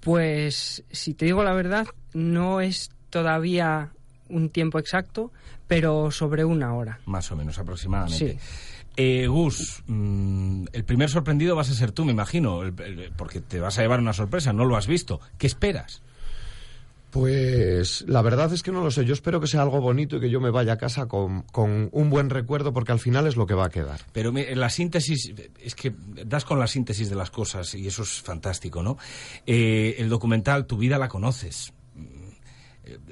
[0.00, 3.90] Pues, si te digo la verdad, no es todavía
[4.28, 5.32] un tiempo exacto,
[5.66, 7.00] pero sobre una hora.
[7.06, 8.38] Más o menos, aproximadamente.
[8.96, 12.60] Eh, Gus, mm, el primer sorprendido vas a ser tú, me imagino,
[13.16, 15.20] porque te vas a llevar una sorpresa, no lo has visto.
[15.38, 16.02] ¿Qué esperas?
[17.16, 19.06] Pues la verdad es que no lo sé.
[19.06, 22.10] Yo espero que sea algo bonito y que yo me vaya a casa con, un
[22.10, 24.02] buen recuerdo porque al final es lo que va a quedar.
[24.12, 25.94] Pero la síntesis, es que
[26.26, 28.98] das con la síntesis de las cosas y eso es fantástico, ¿no?
[29.46, 31.72] Eh, el documental, tu vida la conoces.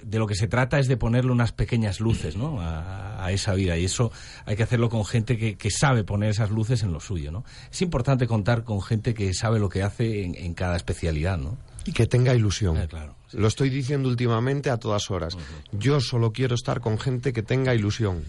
[0.02, 2.58] De lo que se trata es de ponerle unas pequeñas luces ¿no?
[2.60, 4.12] a, esa vida y eso
[4.44, 7.32] hay que hacerlo con gente que, sabe poner esas luces en lo suyo.
[7.32, 7.42] ¿no?
[7.72, 11.38] Es importante contar con gente que sabe lo que hace en, en cada especialidad.
[11.38, 11.56] ¿no?
[11.86, 12.76] Y que tenga ilusión.
[12.76, 12.88] Eh,
[13.34, 15.36] Lo estoy diciendo últimamente a todas horas.
[15.72, 18.24] Yo solo quiero estar con gente que tenga ilusión.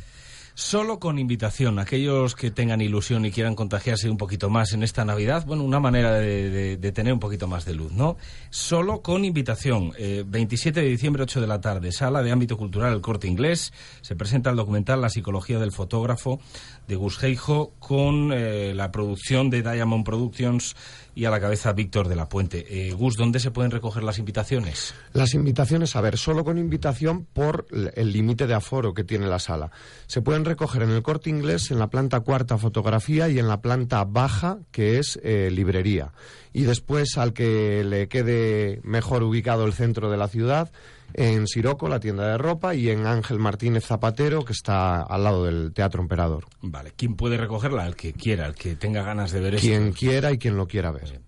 [0.58, 5.04] Solo con invitación, aquellos que tengan ilusión y quieran contagiarse un poquito más en esta
[5.04, 8.16] Navidad, bueno, una manera de, tener un poquito más de luz, ¿no?
[8.52, 9.92] Solo con invitación,
[10.26, 13.74] 27 eh, de diciembre, 8 de la tarde, sala de ámbito cultural El Corte Inglés,
[14.00, 16.40] se presenta el documental La psicología del fotógrafo
[16.88, 20.76] de Gus Geijo con eh, la producción de Diamond Productions
[21.16, 22.66] y a la cabeza Víctor de la Puente.
[22.70, 24.94] Eh, Gus, ¿dónde se pueden recoger las invitaciones?
[25.14, 29.40] Las invitaciones, a ver, solo con invitación por el límite de aforo que tiene la
[29.40, 29.72] sala.
[30.08, 33.62] Se pueden recoger en el corte inglés, en la planta cuarta fotografía y en la
[33.62, 36.12] planta baja, que es eh, librería.
[36.52, 40.72] Y después, al que le quede mejor ubicado el centro de la ciudad,
[41.14, 45.46] en Siroco, la tienda de ropa, y en Ángel Martínez Zapatero, que está al lado
[45.46, 46.46] del Teatro Emperador.
[46.62, 47.86] Vale, ¿quién puede recogerla?
[47.88, 50.92] El que quiera, el que tenga ganas de ver Quien quiera y quien lo quiera
[50.92, 51.22] ver.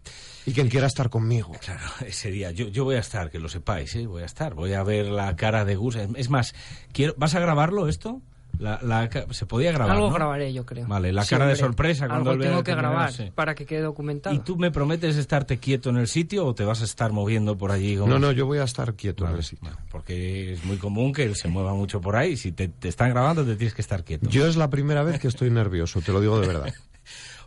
[0.45, 1.51] Y quien quiera estar conmigo.
[1.59, 2.51] Claro, ese día.
[2.51, 4.07] Yo, yo voy a estar, que lo sepáis, ¿eh?
[4.07, 4.53] voy a estar.
[4.53, 5.95] Voy a ver la cara de Gus.
[5.95, 6.55] Es más,
[6.93, 8.21] quiero, ¿vas a grabarlo esto?
[8.59, 9.95] La, se podía grabar.
[9.95, 10.87] Algo grabaré, yo creo.
[10.87, 14.35] Vale, la cara de sorpresa cuando Algo tengo que grabar para que quede documentado.
[14.35, 17.57] ¿Y tú me prometes estarte quieto en el sitio o te vas a estar moviendo
[17.57, 17.95] por allí?
[17.95, 19.69] No, no, yo voy a estar quieto en el sitio.
[19.91, 22.37] porque es muy común que él se mueva mucho por ahí.
[22.37, 24.29] Si te, te están grabando, te tienes que estar quieto.
[24.29, 26.73] Yo es la primera vez que estoy nervioso, te lo digo de verdad.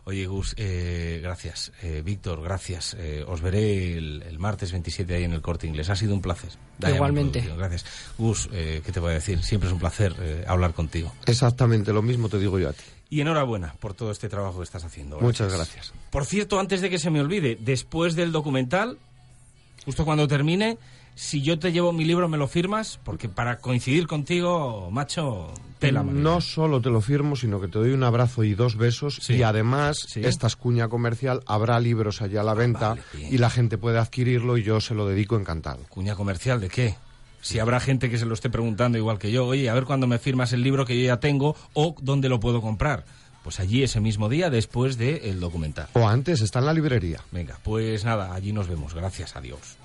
[0.03, 1.71] Oye, Gus, eh, gracias.
[1.83, 2.95] Eh, Víctor, gracias.
[2.97, 5.89] Eh, os veré el, martes 27 ahí en el Corte Inglés.
[5.89, 6.51] Ha sido un placer.
[6.87, 7.47] Igualmente.
[7.55, 7.85] Gracias.
[8.17, 9.43] Gus, ¿qué te voy a decir?
[9.43, 11.13] Siempre es un placer hablar contigo.
[11.27, 12.83] Exactamente, lo mismo te digo yo a ti.
[13.11, 15.19] Y enhorabuena por todo este trabajo que estás haciendo.
[15.19, 15.93] Muchas gracias.
[16.09, 18.97] Por cierto, antes de que se me olvide, después del documental,
[19.85, 20.79] justo cuando termine,
[21.15, 22.99] si yo te llevo mi libro, ¿me lo firmas?
[23.03, 26.03] Porque para coincidir contigo, macho, tela.
[26.03, 29.29] No solo te lo firmo, sino que te doy un abrazo y dos besos.
[29.29, 33.77] Y además, esta es cuña comercial, habrá libros allá a la venta y la gente
[33.77, 35.83] puede adquirirlo y yo se lo dedico encantado.
[35.89, 36.95] ¿Cuña comercial de qué?
[37.41, 40.05] Si habrá gente que se lo esté preguntando igual que yo, oye, a ver cuándo
[40.05, 43.03] me firmas el libro que yo ya tengo o dónde lo puedo comprar.
[43.43, 45.87] Pues allí ese mismo día después del documental.
[45.93, 47.21] O antes, está en la librería.
[47.31, 48.93] Venga, pues nada, allí nos vemos.
[48.93, 49.77] Gracias, adiós.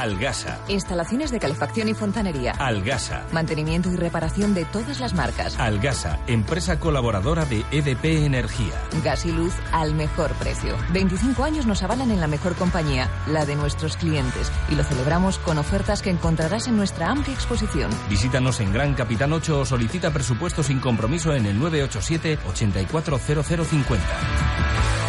[0.00, 0.58] Algasa.
[0.68, 2.52] Instalaciones de calefacción y fontanería.
[2.52, 3.26] Algasa.
[3.32, 5.58] Mantenimiento y reparación de todas las marcas.
[5.58, 8.72] Algasa, empresa colaboradora de EDP Energía.
[9.04, 10.74] Gas y luz al mejor precio.
[10.94, 15.38] 25 años nos avalan en la mejor compañía, la de nuestros clientes, y lo celebramos
[15.38, 17.90] con ofertas que encontrarás en nuestra amplia exposición.
[18.08, 24.99] Visítanos en Gran Capitán 8 o solicita presupuesto sin compromiso en el 987 840050.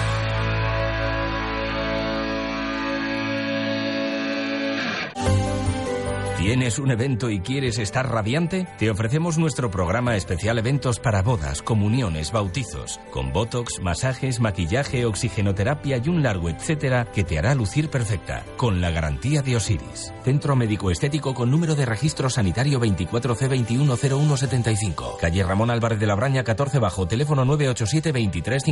[6.41, 8.67] ¿Tienes un evento y quieres estar radiante?
[8.79, 16.01] Te ofrecemos nuestro programa especial eventos para bodas, comuniones, bautizos, con botox, masajes, maquillaje, oxigenoterapia
[16.03, 20.11] y un largo etcétera que te hará lucir perfecta, con la garantía de Osiris.
[20.23, 25.17] Centro Médico Estético con número de registro sanitario 24C210175.
[25.19, 28.63] Calle Ramón Álvarez de la Braña 14 bajo, teléfono 987 23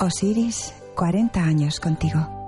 [0.00, 2.41] Osiris, 40 años contigo.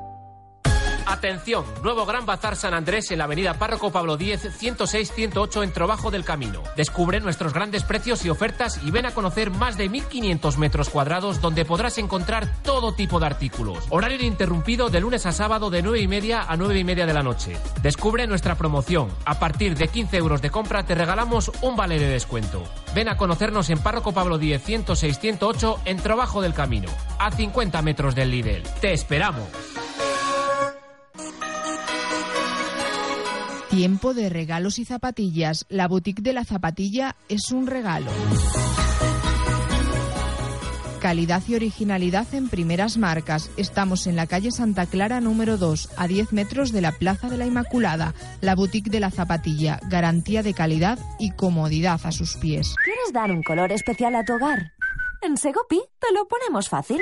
[1.14, 6.10] Atención, nuevo Gran Bazar San Andrés en la avenida Párroco Pablo X, 106-108 en Trabajo
[6.10, 6.64] del Camino.
[6.76, 11.40] Descubre nuestros grandes precios y ofertas y ven a conocer más de 1.500 metros cuadrados
[11.40, 13.84] donde podrás encontrar todo tipo de artículos.
[13.90, 17.14] Horario ininterrumpido de lunes a sábado de 9 y media a 9 y media de
[17.14, 17.56] la noche.
[17.80, 19.08] Descubre nuestra promoción.
[19.24, 22.64] A partir de 15 euros de compra te regalamos un vale de descuento.
[22.92, 26.88] Ven a conocernos en Párroco Pablo X, 106-108 en Trabajo del Camino,
[27.20, 28.64] a 50 metros del Lidl.
[28.80, 29.46] ¡Te esperamos!
[33.74, 35.66] Tiempo de regalos y zapatillas.
[35.68, 38.08] La boutique de la zapatilla es un regalo.
[41.00, 43.50] Calidad y originalidad en primeras marcas.
[43.56, 47.36] Estamos en la calle Santa Clara número 2, a 10 metros de la Plaza de
[47.36, 48.14] la Inmaculada.
[48.40, 49.80] La boutique de la zapatilla.
[49.90, 52.76] Garantía de calidad y comodidad a sus pies.
[52.84, 54.70] ¿Quieres dar un color especial a tu hogar?
[55.20, 57.00] En Segopi te lo ponemos fácil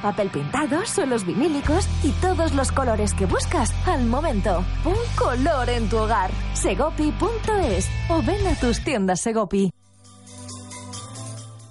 [0.00, 4.64] papel pintado, suelos vinílicos y todos los colores que buscas al momento.
[4.84, 6.30] Un color en tu hogar.
[6.54, 9.70] Segopi.es o ven a tus tiendas Segopi.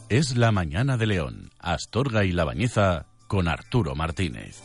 [0.09, 1.51] Es la mañana de León.
[1.59, 4.61] Astorga y La Bañeza con Arturo Martínez.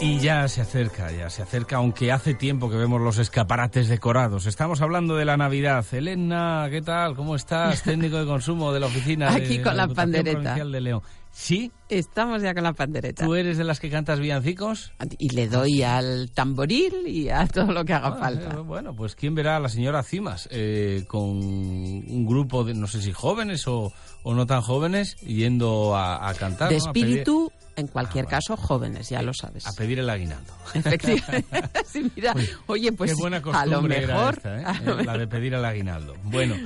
[0.00, 4.46] Y ya se acerca, ya se acerca, aunque hace tiempo que vemos los escaparates decorados.
[4.46, 5.84] Estamos hablando de la Navidad.
[5.90, 7.16] Elena, ¿qué tal?
[7.16, 7.82] ¿Cómo estás?
[7.82, 10.54] Técnico de consumo de la oficina Aquí con la, pandereta.
[10.54, 11.02] de León.
[11.32, 11.72] ¿Sí?
[11.88, 13.24] Estamos ya con la pandereta.
[13.24, 14.92] ¿Tú eres de las que cantas villancicos?
[15.18, 18.54] Y le doy al tamboril y a todo lo que haga ah, falta.
[18.54, 22.86] Eh, bueno, pues ¿quién verá a la señora Cimas eh, con un grupo de, no
[22.86, 23.92] sé si jóvenes o,
[24.24, 26.68] no tan jóvenes, yendo a, cantar?
[26.68, 29.66] De espíritu en cualquier ah, caso, jóvenes, ya lo sabes.
[29.66, 30.52] A pedir el aguinaldo.
[30.74, 31.46] Efectivamente.
[32.16, 32.34] mira,
[32.66, 33.14] oye, pues
[33.52, 34.40] a lo mejor...
[34.44, 34.64] ¿eh?
[34.66, 36.14] Eh, la de pedir el aguinaldo.
[36.24, 36.56] Bueno,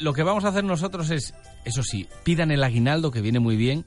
[0.00, 3.56] lo que vamos a hacer nosotros es, eso sí, pidan el aguinaldo, que viene muy
[3.56, 3.84] bien,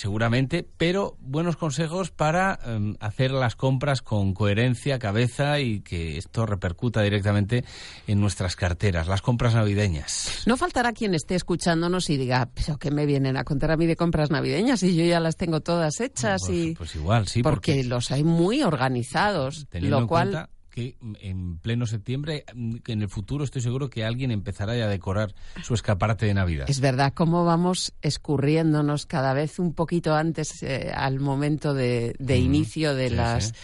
[0.00, 6.46] seguramente, pero buenos consejos para em, hacer las compras con coherencia, cabeza y que esto
[6.46, 7.64] repercuta directamente
[8.06, 10.42] en nuestras carteras, las compras navideñas.
[10.46, 13.84] No faltará quien esté escuchándonos y diga, pero ¿qué me vienen a contar a mí
[13.84, 14.82] de compras navideñas?
[14.82, 16.74] Y yo ya las tengo todas hechas pues, y...
[16.74, 17.42] Pues igual, sí.
[17.42, 22.44] Porque, los hay muy organizados, lo cual que en pleno septiembre,
[22.84, 26.34] que en el futuro estoy seguro que alguien empezará ya a decorar su escaparate de
[26.34, 26.66] Navidad.
[26.68, 32.94] Es verdad, cómo vamos escurriéndonos cada vez un poquito antes eh, al momento de, inicio
[32.94, 33.54] de las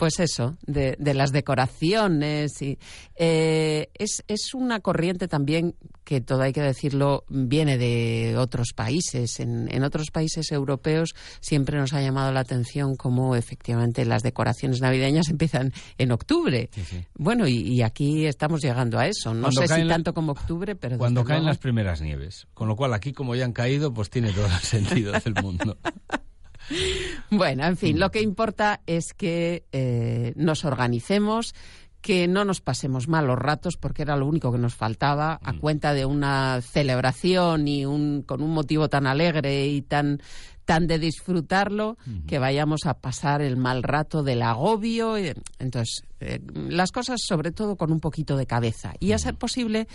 [0.00, 2.62] pues eso, de, las decoraciones.
[2.62, 2.78] Y,
[3.16, 9.40] eh, es, es, una corriente también que, todo hay que decirlo, viene de otros países.
[9.40, 11.10] En, en, otros países europeos
[11.42, 16.70] siempre nos ha llamado la atención cómo efectivamente las decoraciones navideñas empiezan en octubre.
[17.12, 19.34] Bueno, y, aquí estamos llegando a eso.
[19.34, 20.96] No sé si tanto como octubre, pero...
[20.96, 22.46] Cuando caen las primeras nieves.
[22.54, 25.76] Con lo cual aquí, como ya han caído, pues tiene todo el sentido del mundo.
[27.30, 31.54] Bueno, en fin, lo que importa es que eh, nos organicemos,
[32.00, 35.58] que no nos pasemos malos ratos, porque era lo único que nos faltaba, a mm.
[35.58, 40.20] cuenta de una celebración y un, con un motivo tan alegre y tan,
[40.64, 45.16] tan de disfrutarlo, que vayamos a pasar el mal rato del agobio.
[45.58, 49.88] Entonces, eh, las cosas sobre todo con un poquito de cabeza y a ser posible,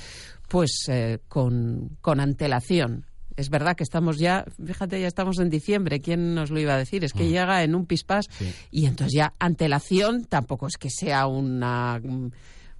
[0.48, 6.02] pues eh, con, con antelación es verdad que estamos ya, fíjate, ya estamos en diciembre,
[6.02, 7.04] ¿quién nos lo iba a decir?
[7.04, 7.30] Es que mm.
[7.30, 8.28] llega en un pispás
[8.72, 12.02] y entonces ya antelación tampoco es que sea una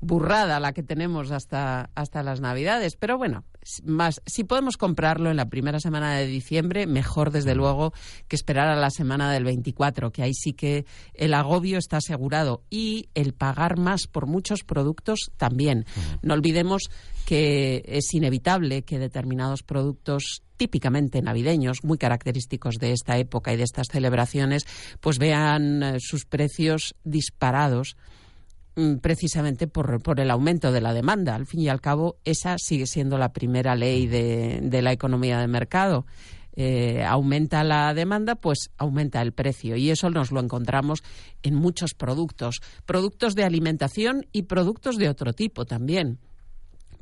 [0.02, 3.44] burrada la que tenemos hasta, hasta las Navidades, pero bueno,
[3.84, 7.94] más, si podemos comprarlo en la primera semana de diciembre, mejor desde luego
[8.28, 12.64] que esperar a la semana del 24, que ahí sí que el agobio está asegurado
[12.70, 15.86] y el pagar más por muchos productos también.
[16.22, 16.84] No olvidemos
[17.26, 23.64] que es inevitable que determinados productos típicamente navideños, muy característicos de esta época y de
[23.64, 24.66] estas celebraciones,
[25.00, 27.98] pues vean eh, sus precios disparados
[28.76, 31.36] mm, precisamente por, el aumento de la demanda.
[31.36, 35.40] Al fin y al cabo, esa sigue siendo la primera ley de, de la economía
[35.40, 36.06] de mercado.
[36.58, 39.76] Eh, aumenta la demanda, pues aumenta el precio.
[39.76, 41.04] Y eso nos lo encontramos
[41.44, 46.20] en muchos productos, productos de alimentación y productos de otro tipo también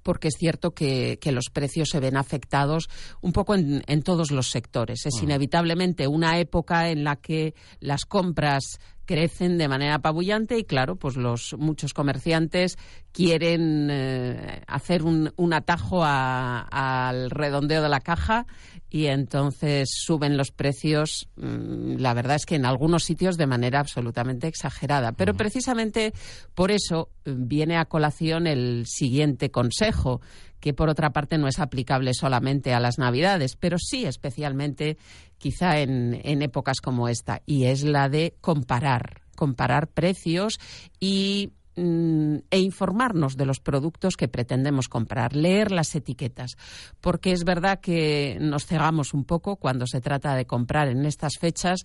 [0.03, 2.89] porque es cierto que, los precios se ven afectados
[3.21, 5.05] un poco en, todos los sectores.
[5.05, 10.95] Es inevitablemente una época en la que las compras crecen de manera apabullante y claro,
[10.95, 12.77] pues los muchos comerciantes
[13.11, 18.47] quieren eh, hacer un, atajo al redondeo de la caja
[18.89, 23.79] y entonces suben los precios, mm, la verdad es que en algunos sitios de manera
[23.79, 25.11] absolutamente exagerada.
[25.11, 26.13] Pero precisamente
[26.53, 30.21] por eso eh, viene a colación el siguiente consejo,
[30.63, 34.97] que por otra parte no es aplicable solamente a las Navidades, pero sí especialmente
[35.37, 40.61] quizá en, épocas como esta, y es la de comparar, comparar precios
[41.01, 46.55] y Mm, e informarnos de los productos que pretendemos comprar, leer las etiquetas,
[47.01, 51.39] porque es verdad que nos cegamos un poco cuando se trata de comprar en estas
[51.39, 51.81] fechas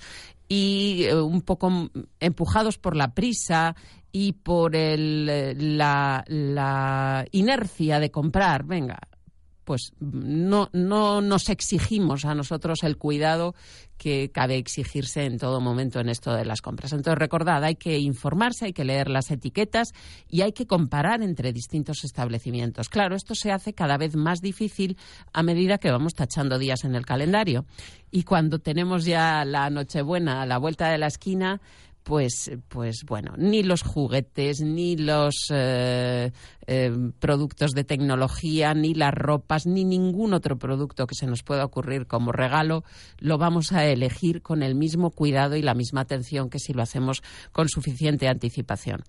[0.47, 1.91] y eh, un poco
[2.21, 3.77] empujados por la prisa
[4.13, 8.65] y por el, la, la inercia de comprar.
[8.65, 8.99] Venga,
[9.69, 13.55] pues no, no nos exigimos a nosotros el cuidado
[13.99, 16.95] que cabe exigirse en todo momento en esto de las compras.
[16.95, 19.93] Entonces, recordad, hay que informarse, hay que leer las etiquetas
[20.27, 22.89] y hay que comparar entre distintos establecimientos.
[22.89, 24.97] Claro, esto se hace cada vez más difícil
[25.35, 27.67] a medida que vamos tachando días en el calendario.
[28.11, 31.61] Y cuando tenemos ya la Nochebuena a la vuelta de la esquina,
[32.09, 36.33] pues, pues bueno, ni los juguetes, ni los eh,
[36.67, 41.67] eh, productos de tecnología, ni las ropas, ni ningún otro producto que se nos pueda
[41.67, 42.83] ocurrir como regalo,
[43.19, 46.81] lo vamos a elegir con el mismo cuidado y la misma atención que si lo
[46.81, 47.21] hacemos
[47.53, 49.03] con suficiente anticipación.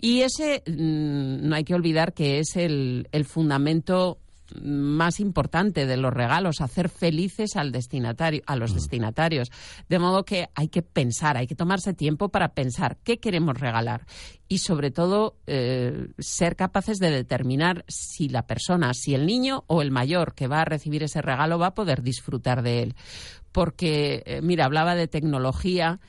[0.00, 4.20] Y ese, mm, no hay que olvidar que es el, el fundamento
[4.60, 8.74] más importante de los regalos, hacer felices al destinatario, a los mm.
[8.74, 9.50] destinatarios.
[9.88, 14.06] De modo que hay que pensar, hay que tomarse tiempo para pensar qué queremos regalar
[14.48, 19.82] y sobre todo eh, ser capaces de determinar si la persona, si el niño o
[19.82, 22.94] el mayor que va a recibir ese regalo va a poder disfrutar de él.
[23.52, 26.00] Porque, eh, mira, hablaba de tecnología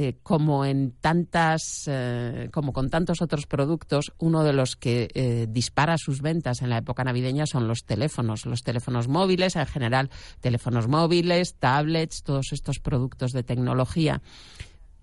[0.00, 5.48] eh, como en tantas, eh, como con tantos otros productos, uno de los que eh,
[5.50, 10.08] dispara sus ventas en la época navideña son los teléfonos, los teléfonos móviles, en general
[10.40, 14.22] teléfonos móviles, tablets, todos estos productos de tecnología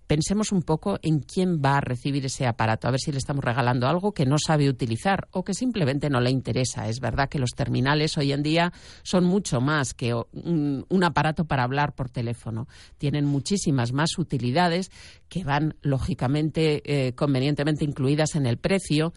[0.08, 3.44] pensemos un poco en quién va a recibir ese aparato, a ver si le estamos
[3.44, 6.88] regalando algo que no sabe utilizar o que simplemente no le interesa.
[6.88, 11.64] Es verdad que los terminales hoy en día son mucho más que un, aparato para
[11.64, 12.68] hablar por teléfono.
[12.98, 14.92] Tienen muchísimas más utilidades
[15.30, 19.14] que van, lógicamente, eh, convenientemente incluidas en el precio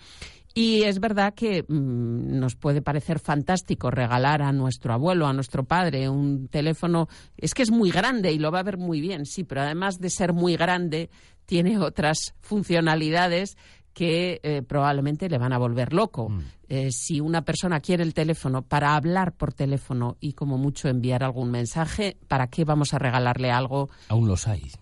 [0.59, 5.63] y es verdad que mm, nos puede parecer fantástico regalar a nuestro abuelo, a nuestro
[5.63, 7.07] padre, un teléfono.
[7.37, 10.01] Es que es muy grande y lo va a ver muy bien, sí, pero además
[10.01, 11.11] de ser muy grande,
[11.47, 13.57] tiene otras funcionalidades
[13.93, 16.29] que eh, probablemente le van a volver loco.
[16.29, 16.41] Mm.
[16.69, 21.23] Eh, si una persona quiere el teléfono para hablar por teléfono y como mucho enviar
[21.23, 23.91] algún mensaje, ¿para qué vamos a regalarle algo?
[24.09, 24.73] Aún los hay.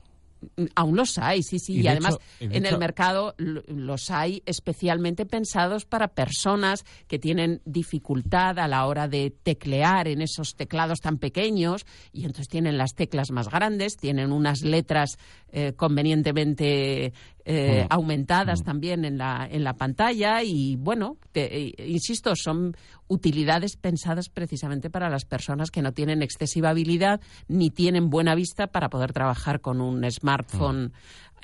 [0.74, 1.80] Aún los hay, sí, sí.
[1.80, 8.68] Y, además en el mercado los hay especialmente pensados para personas que tienen dificultad a
[8.68, 13.48] la hora de teclear en esos teclados tan pequeños y entonces tienen las teclas más
[13.48, 15.18] grandes, tienen unas letras
[15.52, 17.12] eh, convenientemente
[17.48, 17.86] eh, mm.
[17.90, 18.64] aumentadas mm.
[18.64, 22.76] también en la, en la pantalla y bueno, eh, insisto, son
[23.06, 28.66] utilidades pensadas precisamente para las personas que no tienen excesiva habilidad ni tienen buena vista
[28.66, 30.92] para poder trabajar con un smartphone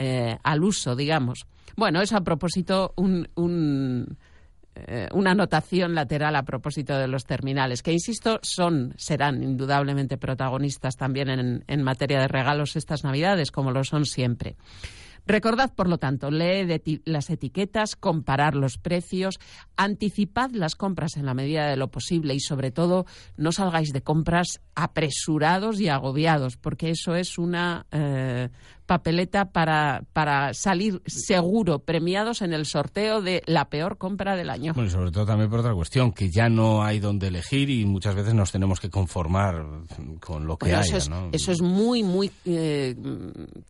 [0.01, 0.39] mm.
[0.43, 1.47] al uso, digamos.
[1.77, 8.41] Bueno, eso a propósito, un, una anotación lateral a propósito de los terminales, que insisto,
[8.43, 14.05] son, serán indudablemente protagonistas también en, en materia de regalos estas Navidades, como lo son
[14.05, 14.57] siempre.
[15.27, 19.39] Recordad, por lo tanto, leed las etiquetas, comparar los precios,
[19.77, 23.07] anticipad las compras en la medida de lo posible y, sobre todo,
[23.37, 28.49] no salgáis de compras apresurados y agobiados, porque eso es una eh,
[28.93, 34.75] papeleta para, para salir seguro, premiados en el sorteo de la peor compra del año.
[34.75, 38.15] Bueno, sobre todo también por otra cuestión, que ya no hay donde elegir y muchas
[38.15, 39.65] veces nos tenemos que conformar
[40.21, 40.83] con lo que hay.
[40.83, 42.95] Eso, es, eso es muy, muy eh,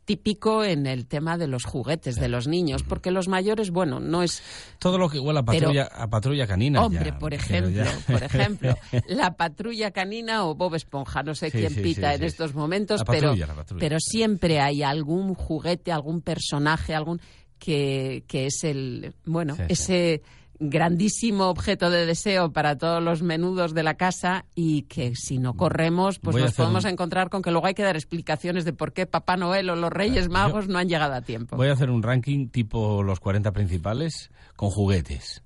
[0.04, 4.24] típico en el tema de los juguetes de los niños, porque los mayores, bueno, no
[4.24, 4.42] es...
[4.80, 6.84] Todo lo que huele a patrulla, a patrulla canina.
[6.84, 8.74] Hombre, por ejemplo, por ejemplo,
[9.06, 13.34] la patrulla canina o Bob Esponja, no sé quién pita en estos momentos, pero,
[13.78, 17.20] pero siempre hay algo algún juguete, algún personaje, algún
[17.58, 20.22] que, que es el, bueno, ese
[20.58, 25.54] grandísimo objeto de deseo para todos los menudos de la casa y que si no
[25.54, 29.06] corremos, pues nos podemos encontrar con que luego hay que dar explicaciones de por qué
[29.06, 31.56] Papá Noel o los Reyes Magos no han llegado a tiempo.
[31.56, 35.42] Voy a hacer un ranking tipo los 40 principales con juguetes.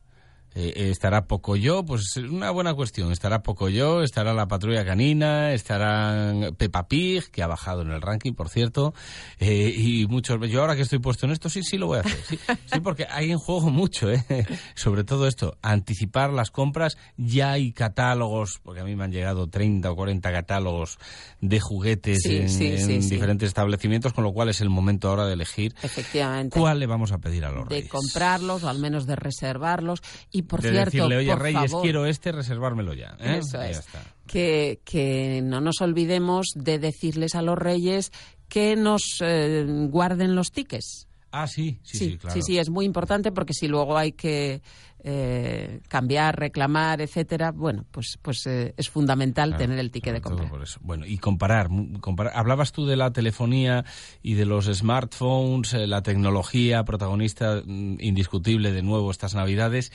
[0.59, 1.85] Eh, ¿Estará poco yo?
[1.85, 3.13] Pues es una buena cuestión.
[3.13, 4.03] ¿Estará poco yo?
[4.03, 5.53] ¿Estará la patrulla canina?
[5.53, 8.95] ¿Estará Peppa Pig, que ha bajado en el ranking, por cierto?
[9.39, 10.41] Eh, y muchos...
[10.49, 12.19] Yo ahora que estoy puesto en esto, sí, sí lo voy a hacer.
[12.27, 12.39] Sí,
[12.73, 14.25] sí porque hay en juego mucho, ¿eh?
[14.75, 16.97] Sobre todo esto, anticipar las compras.
[17.19, 20.99] Ya hay catálogos, porque a mí me han llegado 30 o 40 catálogos
[21.43, 26.59] de juguetes en, diferentes establecimientos, con lo cual es el momento ahora de elegir Efectivamente.
[26.59, 30.03] cuál le vamos a pedir a los De comprarlos o al menos de reservarlos.
[30.33, 31.83] Y por de cierto, decirle, oye, por Reyes, favor".
[31.83, 33.17] quiero este, reservármelo ya.
[33.21, 33.39] ¿eh?
[33.39, 33.77] Eso es.
[33.77, 34.03] ya está.
[34.27, 38.13] que, que no nos olvidemos de decirles a los reyes
[38.49, 41.09] que nos eh, guarden los tickets.
[41.33, 42.35] Ah, sí, sí, sí, claro.
[42.35, 44.63] sí, sí, es muy importante porque si luego hay que
[45.09, 50.21] eh, cambiar, reclamar, etcétera, bueno, pues, pues eh, es fundamental Claro, tener el ticket de
[50.21, 50.43] compra.
[50.43, 50.81] todo por eso.
[50.83, 51.69] Bueno, y comparar,
[52.01, 52.33] comparar.
[52.35, 53.85] Hablabas tú de la telefonía
[54.21, 59.93] y de los smartphones, eh, la tecnología protagonista mm, indiscutible de nuevo estas Navidades.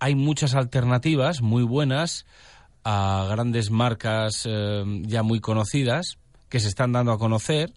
[0.00, 2.26] Hay muchas alternativas muy buenas
[2.82, 7.72] a grandes marcas eh, ya muy conocidas que se están dando a conocer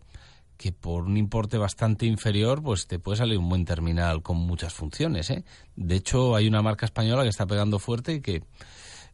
[0.61, 4.73] que por un importe bastante inferior, pues te puede salir un buen terminal con muchas
[4.73, 5.29] funciones.
[5.31, 5.43] ¿eh?
[5.75, 8.43] De hecho, hay una marca española que está pegando fuerte y que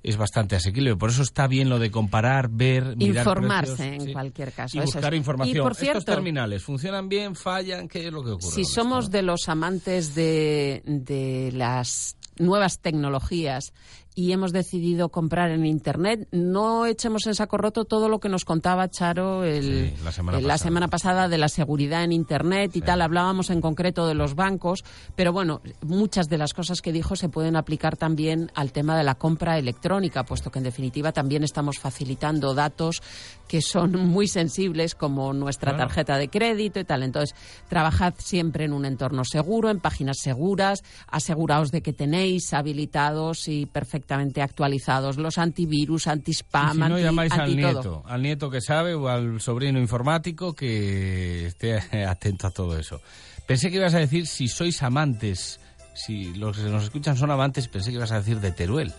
[0.03, 0.95] es bastante asequible.
[0.95, 4.13] Por eso está bien lo de comparar, ver, mirar Informarse precios, en sí.
[4.13, 4.77] cualquier caso.
[4.77, 5.17] y eso buscar es.
[5.19, 5.57] información.
[5.57, 8.51] Y por Estos terminales funcionan bien, fallan, ¿qué es lo que ocurre?
[8.51, 13.73] si somos de los amantes de, de las nuevas tecnologías
[14.17, 18.45] y hemos decidido comprar en Internet, no echemos en saco roto todo lo que nos
[18.45, 20.57] contaba Charo el, Sí, la semana pasada.
[20.57, 23.03] semana pasada de la seguridad en Internet y tal.
[23.03, 24.83] Hablábamos en concreto de los bancos,
[25.15, 29.03] pero bueno, muchas de las cosas que dijo se pueden aplicar también al tema de
[29.03, 33.03] la compra electrónica, puesto que en definitiva también estamos facilitando datos
[33.47, 37.03] que son muy sensibles como nuestra tarjeta de crédito y tal.
[37.03, 37.35] Entonces,
[37.69, 43.67] trabajad siempre en un entorno seguro, en páginas seguras, aseguraos de que tenéis habilitados y
[44.07, 47.55] perfectamente actualizados los antivirus, anti-spam, si no anti, llamáis al todo.
[47.55, 51.77] nieto, al nieto que sabe o al sobrino informático que esté
[52.07, 53.01] atento a todo eso.
[53.45, 55.59] Pensé que ibas a decir si sois amantes,
[55.93, 58.93] si los que nos escuchan son amantes, pensé que ibas a decir de Teruel.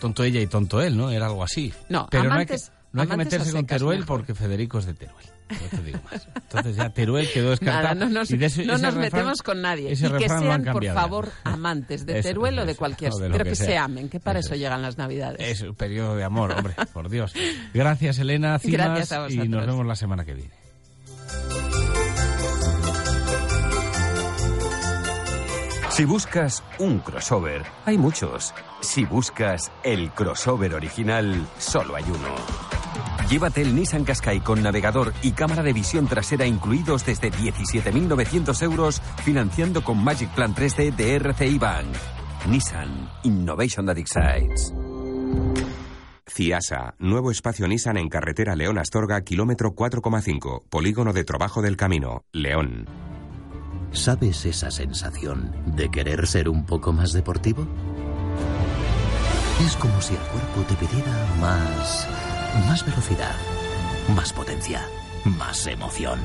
[0.00, 1.10] Tonto ella y tonto él, ¿no?
[1.10, 1.72] Era algo así.
[1.88, 2.56] No, Pero amantes- no hay que,
[2.92, 4.16] no hay que meterse con Teruel mejor.
[4.18, 5.26] porque Federico es de Teruel.
[5.48, 6.26] No te digo más.
[6.34, 7.82] Entonces ya Teruel quedó descartado.
[7.82, 9.84] Nada, no nos, y de ese- no ese nos refrán- metemos con nadie.
[9.92, 9.96] Y que
[10.28, 13.50] sean, por favor, amantes de Eso, Teruel o de cualquier o de lo pero que
[13.50, 14.60] que, se amen, que para Eso eso, es.
[14.60, 15.40] llegan las Navidades.
[15.40, 17.32] Es un periodo de amor, hombre, por Dios.
[17.72, 19.66] Gracias, Elena Cimas, Gracias a y nos vosotros.
[19.66, 20.50] vemos la semana que viene.
[25.90, 28.52] Si buscas un crossover, hay muchos.
[28.80, 32.34] Si buscas el crossover original, solo hay uno.
[33.28, 39.02] Llévate el Nissan Qashqai con navegador y cámara de visión trasera incluidos desde 17.900 euros,
[39.24, 41.86] financiando con Magic Plan 3D de RCI Bank.
[42.48, 44.72] Nissan Innovation that excites.
[46.28, 52.24] CIASA, nuevo espacio Nissan en carretera León Astorga, kilómetro 4,5, polígono de trabajo del camino,
[52.32, 52.86] León.
[53.92, 57.66] ¿Sabes esa sensación de querer ser un poco más deportivo?
[59.64, 62.06] Es como si el cuerpo te pidiera más...
[62.66, 63.34] más velocidad,
[64.14, 64.86] más potencia,
[65.24, 66.18] más emoción.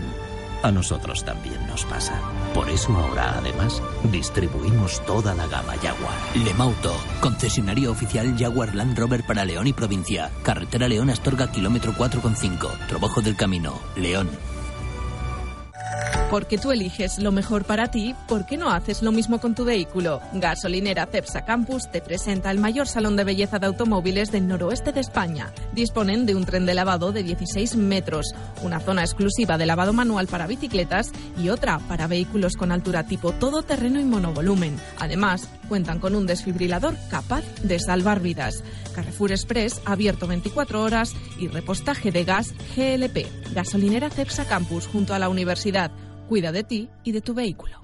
[0.63, 2.19] A nosotros también nos pasa.
[2.53, 6.13] Por eso ahora, además, distribuimos toda la gama Jaguar.
[6.35, 10.29] Lemauto, concesionario oficial Jaguar Land Rover para León y provincia.
[10.43, 12.87] Carretera León Astorga, kilómetro 4,5.
[12.87, 14.29] Trabajo del camino, León.
[16.31, 19.65] Porque tú eliges lo mejor para ti, ¿por qué no haces lo mismo con tu
[19.65, 20.21] vehículo?
[20.31, 25.01] Gasolinera Cepsa Campus te presenta el mayor salón de belleza de automóviles del noroeste de
[25.01, 25.51] España.
[25.73, 28.27] Disponen de un tren de lavado de 16 metros,
[28.63, 33.33] una zona exclusiva de lavado manual para bicicletas y otra para vehículos con altura tipo
[33.33, 34.79] todoterreno y monovolumen.
[34.99, 38.61] Además, cuentan con un desfibrilador capaz de salvar vidas.
[38.93, 43.25] Carrefour Express abierto 24 horas y repostaje de gas GLP.
[43.53, 45.89] Gasolinera Cepsa Campus junto a la universidad.
[46.27, 47.79] Cuida de ti y de tu vehículo.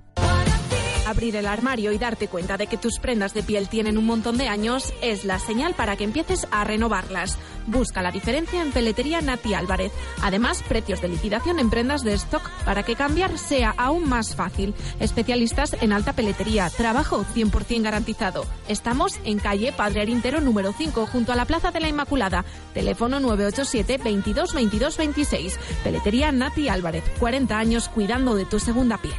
[1.07, 4.37] Abrir el armario y darte cuenta de que tus prendas de piel tienen un montón
[4.37, 7.37] de años es la señal para que empieces a renovarlas.
[7.65, 9.93] Busca la diferencia en Peletería Nati Álvarez.
[10.21, 14.75] Además, precios de liquidación en prendas de stock para que cambiar sea aún más fácil.
[14.99, 18.45] Especialistas en alta peletería, trabajo 100% garantizado.
[18.67, 22.43] Estamos en calle Padre Arintero número 5 junto a la Plaza de la Inmaculada.
[22.73, 25.57] Teléfono 987 22 22 26.
[25.85, 27.05] Peletería Nati Álvarez.
[27.17, 29.15] 40 años cuidando de tu segunda piel.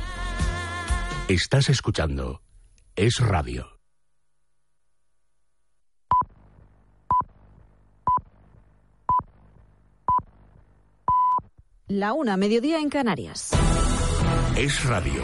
[1.28, 2.40] Estás escuchando
[2.96, 3.78] Es Radio.
[11.86, 13.50] La una, mediodía en Canarias.
[14.56, 15.22] Es Radio.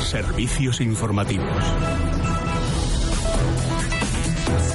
[0.00, 2.07] Servicios informativos.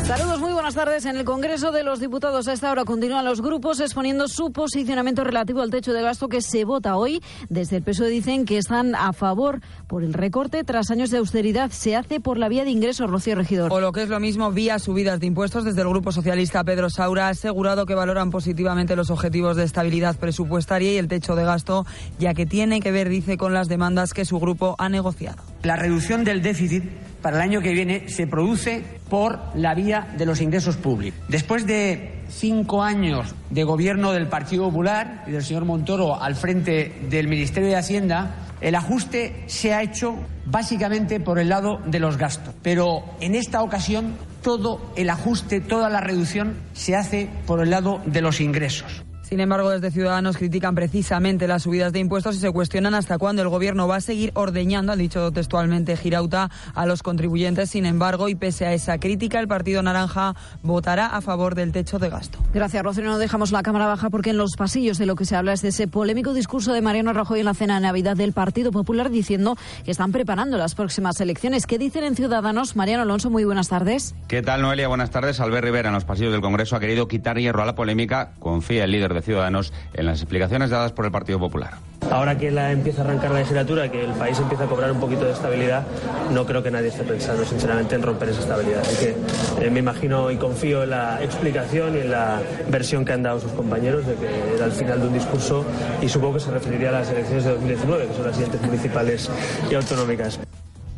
[0.05, 1.05] Saludos, muy buenas tardes.
[1.05, 5.23] En el Congreso de los Diputados a esta hora continúan los grupos exponiendo su posicionamiento
[5.23, 7.23] relativo al techo de gasto que se vota hoy.
[7.47, 11.71] Desde el PSOE dicen que están a favor por el recorte tras años de austeridad.
[11.71, 13.71] Se hace por la vía de ingresos, Rocío Regidor.
[13.71, 15.63] O lo que es lo mismo, vía subidas de impuestos.
[15.63, 20.17] Desde el Grupo Socialista, Pedro Saura ha asegurado que valoran positivamente los objetivos de estabilidad
[20.17, 21.85] presupuestaria y el techo de gasto,
[22.19, 25.41] ya que tiene que ver, dice, con las demandas que su grupo ha negociado.
[25.63, 26.83] La reducción del déficit
[27.23, 31.19] para el año que viene se produce por la vía de los ingresos públicos.
[31.29, 36.93] Después de cinco años de gobierno del Partido Popular y del señor Montoro al frente
[37.09, 40.15] del Ministerio de Hacienda, el ajuste se ha hecho
[40.45, 42.53] básicamente por el lado de los gastos.
[42.61, 48.01] Pero en esta ocasión todo el ajuste, toda la reducción se hace por el lado
[48.05, 49.03] de los ingresos.
[49.23, 53.41] Sin embargo, desde Ciudadanos critican precisamente las subidas de impuestos y se cuestionan hasta cuándo
[53.41, 57.69] el Gobierno va a seguir ordeñando, han dicho textualmente Girauta, a los contribuyentes.
[57.69, 61.99] Sin embargo, y pese a esa crítica, el Partido Naranja votará a favor del techo
[61.99, 62.37] de gasto.
[62.53, 63.03] Gracias, Rocío.
[63.05, 65.61] No dejamos la cámara baja porque en los pasillos de lo que se habla es
[65.61, 69.09] de ese polémico discurso de Mariano Rajoy en la cena de Navidad del Partido Popular
[69.09, 71.65] diciendo que están preparando las próximas elecciones.
[71.65, 72.75] ¿Qué dicen en Ciudadanos?
[72.75, 74.15] Mariano Alonso, muy buenas tardes.
[74.27, 74.87] ¿Qué tal, Noelia?
[74.87, 75.39] Buenas tardes.
[75.39, 78.33] Albert Rivera en los pasillos del Congreso ha querido quitar hierro a la polémica.
[78.39, 81.73] Confía el líder de Ciudadanos en las explicaciones dadas por el Partido Popular.
[82.11, 84.99] Ahora que la empieza a arrancar la legislatura, que el país empieza a cobrar un
[84.99, 85.83] poquito de estabilidad,
[86.31, 88.81] no creo que nadie esté pensando sinceramente en romper esa estabilidad.
[88.81, 93.13] Así que eh, me imagino y confío en la explicación y en la versión que
[93.13, 95.65] han dado sus compañeros de que era el final de un discurso
[96.01, 99.29] y supongo que se referiría a las elecciones de 2019, que son las siguientes municipales
[99.71, 100.39] y autonómicas.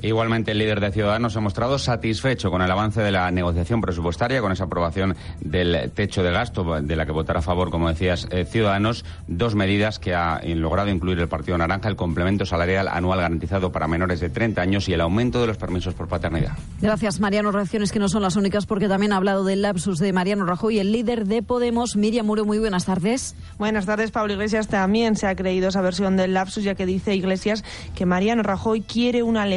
[0.06, 3.82] Igualmente, el líder de Ciudadanos se ha mostrado satisfecho con el avance de la negociación
[3.82, 7.90] presupuestaria, con esa aprobación del techo de gasto, de la que votará a favor, como
[7.90, 9.04] decías, eh, Ciudadanos.
[9.28, 13.88] Dos medidas que ha logrado incluir el Partido Naranja, el complemento salarial anual garantizado para
[13.88, 16.54] menores de 30 años y el aumento de los permisos por paternidad.
[16.82, 17.52] Gracias, Mariano.
[17.52, 20.78] Reacciones que no son las únicas, porque también ha hablado del lapsus de Mariano Rajoy,
[20.78, 21.96] el líder de Podemos.
[21.96, 23.36] Miriam Muro, muy buenas tardes.
[23.58, 24.68] Buenas tardes, Pablo Iglesias.
[24.68, 27.64] También se ha creído esa versión del lapsus, ya que dice Iglesias
[27.96, 29.48] que Mariano Rajoy quiere una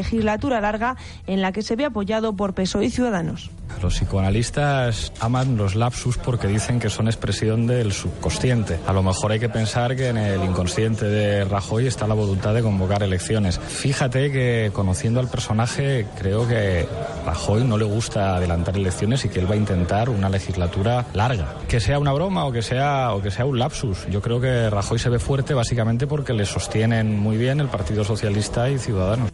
[0.47, 3.51] larga en la que se ve apoyado por PSOE y Ciudadanos.
[3.83, 8.81] Los psicoanalistas aman los lapsus porque dicen que son expresión del subconsciente.
[8.87, 12.55] A lo mejor hay que pensar que en el inconsciente de Rajoy está la voluntad
[12.55, 13.59] de convocar elecciones.
[13.59, 16.89] Fíjate que conociendo al personaje creo que
[17.25, 21.55] Rajoy no le gusta adelantar elecciones y que él va a intentar una legislatura larga.
[21.69, 24.07] Que sea una broma o que sea o que sea un lapsus.
[24.09, 28.03] Yo creo que Rajoy se ve fuerte básicamente porque le sostienen muy bien el Partido
[28.03, 29.31] Socialista y Ciudadanos.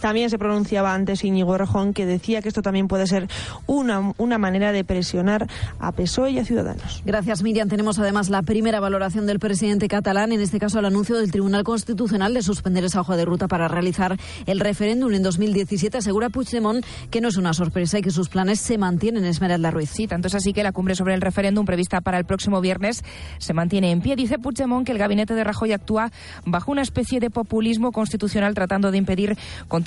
[0.00, 3.28] También se pronunciaba antes Íñigo Errejón que decía que esto también puede ser
[3.66, 5.46] una, una manera de presionar
[5.78, 7.02] a PSOE y a Ciudadanos.
[7.04, 7.68] Gracias, Miriam.
[7.68, 11.64] Tenemos además la primera valoración del presidente catalán, en este caso el anuncio del Tribunal
[11.64, 15.98] Constitucional de suspender esa hoja de ruta para realizar el referéndum en 2017.
[15.98, 19.90] Asegura Puigdemont que no es una sorpresa y que sus planes se mantienen, Esmeralda Ruiz.
[19.90, 23.02] Sí, tanto es así que la cumbre sobre el referéndum prevista para el próximo viernes
[23.38, 24.16] se mantiene en pie.
[24.16, 26.10] Dice Puigdemont que el gabinete de Rajoy actúa
[26.44, 29.36] bajo una especie de populismo constitucional tratando de impedir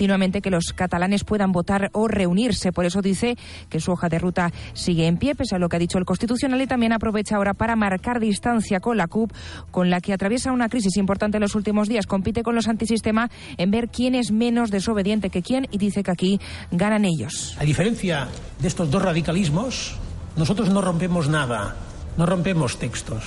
[0.01, 2.71] continuamente que los catalanes puedan votar o reunirse.
[2.71, 3.37] Por eso dice
[3.69, 6.05] que su hoja de ruta sigue en pie, pese a lo que ha dicho el
[6.05, 9.31] Constitucional, y también aprovecha ahora para marcar distancia con la CUP,
[9.69, 12.07] con la que atraviesa una crisis importante en los últimos días.
[12.07, 16.09] Compite con los antisistema en ver quién es menos desobediente que quién y dice que
[16.09, 16.39] aquí
[16.71, 17.55] ganan ellos.
[17.59, 18.27] A diferencia
[18.57, 19.97] de estos dos radicalismos,
[20.35, 21.75] nosotros no rompemos nada,
[22.17, 23.23] no rompemos textos,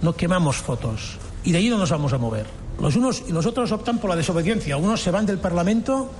[0.00, 2.63] no quemamos fotos y de ahí no nos vamos a mover.
[2.80, 4.76] Los unos y los otros optan por la desobediencia.
[4.76, 6.10] Unos se van del Parlamento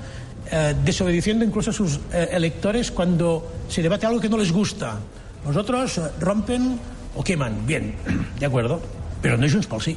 [0.50, 4.98] eh, desobedeciendo incluso a sus eh, electores cuando se debate algo que no les gusta.
[5.46, 6.78] Los otros eh, rompen
[7.14, 7.66] o queman.
[7.66, 7.94] Bien,
[8.38, 8.80] de acuerdo.
[9.22, 9.96] Pero no es un sí.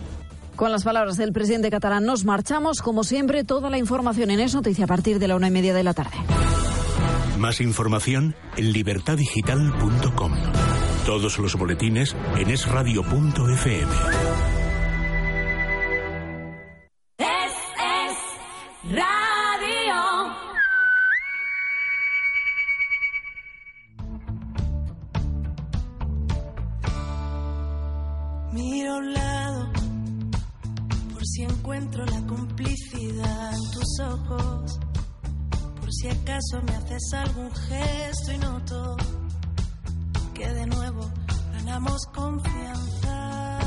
[0.55, 2.81] Con las palabras del presidente catalán nos marchamos.
[2.81, 5.73] Como siempre, toda la información en Es Noticia a partir de la una y media
[5.73, 6.17] de la tarde.
[7.37, 10.33] Más información en libertadigital.com.
[11.05, 13.91] Todos los boletines en esradio.fm.
[31.67, 34.79] encuentro la complicidad en tus ojos.
[35.81, 38.95] Por si acaso me haces algún gesto y noto
[40.33, 41.11] que de nuevo
[41.51, 43.59] ganamos confianza.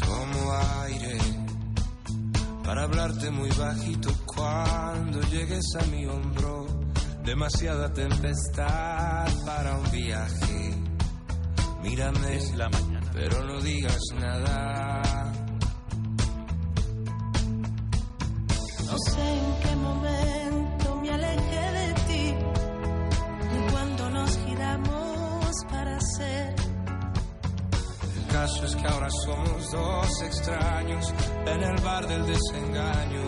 [0.00, 0.52] Tomo
[0.84, 1.18] aire
[2.64, 6.66] para hablarte muy bajito cuando llegues a mi hombro.
[7.22, 10.74] Demasiada tempestad para un viaje.
[11.82, 12.93] Mírame, la mañana.
[13.14, 15.02] Pero no digas nada.
[18.86, 22.34] No sé en qué momento me alejé de ti
[23.54, 26.54] y cuando nos giramos para ser
[28.16, 31.14] el caso es que ahora somos dos extraños
[31.46, 33.22] en el bar del desengaño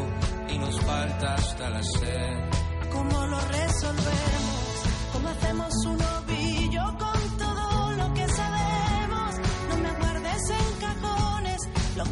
[0.49, 2.91] y nos falta hasta la sed.
[2.93, 4.67] ¿Cómo lo resolvemos?
[5.13, 6.56] ¿Cómo hacemos un ovillo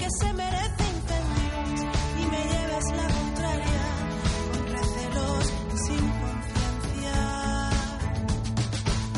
[0.05, 1.81] que se merece incendios
[2.21, 3.85] y me llevas la contraria
[4.53, 5.45] con recelos
[5.87, 7.17] sin conciencia.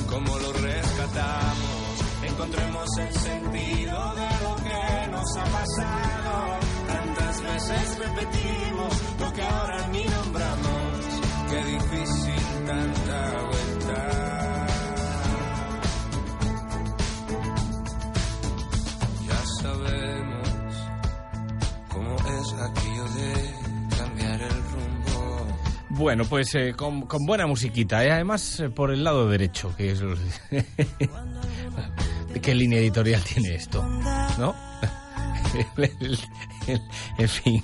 [0.09, 1.87] Como lo rescatamos?
[2.22, 6.34] Encontremos el sentido de lo que nos ha pasado.
[6.87, 10.97] Tantas veces repetimos lo que ahora ni nombramos.
[11.51, 14.36] Qué difícil tanta vuelta.
[25.97, 28.12] Bueno, pues eh, con, con buena musiquita, ¿eh?
[28.12, 30.03] además eh, por el lado derecho, que es...
[32.42, 33.82] ¿Qué línea editorial tiene esto?
[34.38, 34.55] ¿No?
[37.18, 37.62] En fin,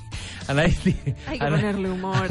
[0.49, 0.79] Anaís,
[1.27, 2.27] Hay que ponerle humor.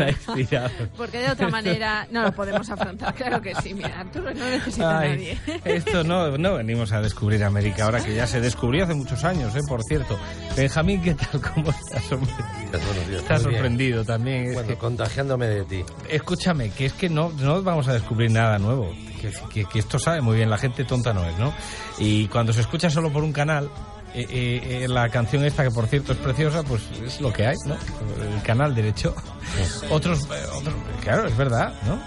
[0.97, 3.13] Porque de otra manera no lo podemos afrontar.
[3.13, 5.37] Claro que sí, mira, Arturo no necesita a Ay, nadie.
[5.65, 9.55] Esto no, no venimos a descubrir América ahora que ya se descubrió hace muchos años,
[9.55, 9.61] ¿eh?
[9.67, 10.17] por cierto.
[10.55, 11.41] Benjamín, ¿qué tal?
[11.53, 12.03] ¿Cómo estás?
[13.07, 13.39] bien.
[13.41, 14.47] sorprendido también.
[14.47, 15.83] es Bueno, que- contagiándome de ti.
[16.09, 18.91] Escúchame, que es que no, no vamos a descubrir nada nuevo.
[19.21, 21.53] Que, que- que esto sabe muy bien, la gente tonta no es, ¿no?
[21.99, 23.69] Y cuando se escucha solo por un canal,
[24.13, 27.45] eh, eh, eh, la canción esta, que por cierto es preciosa, pues es lo que
[27.47, 27.75] hay, ¿no?
[28.35, 29.15] El canal derecho.
[29.89, 31.99] Otros, otros- claro, es verdad, ¿no?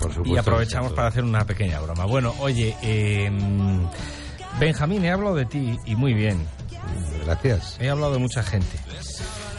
[0.00, 0.34] Por supuesto.
[0.34, 2.04] Y aprovechamos para hacer una pequeña broma.
[2.06, 3.30] Bueno, oye, eh,
[4.58, 6.44] Benjamín, he hablado de ti y muy bien.
[7.24, 7.76] Gracias.
[7.80, 8.78] He hablado de mucha gente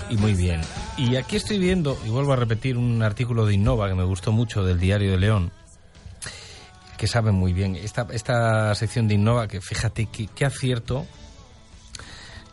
[0.09, 0.61] y muy bien.
[0.97, 4.31] Y aquí estoy viendo, y vuelvo a repetir, un artículo de Innova que me gustó
[4.31, 5.51] mucho del Diario de León,
[6.97, 7.75] que sabe muy bien.
[7.75, 11.05] Esta, esta sección de Innova, que fíjate qué acierto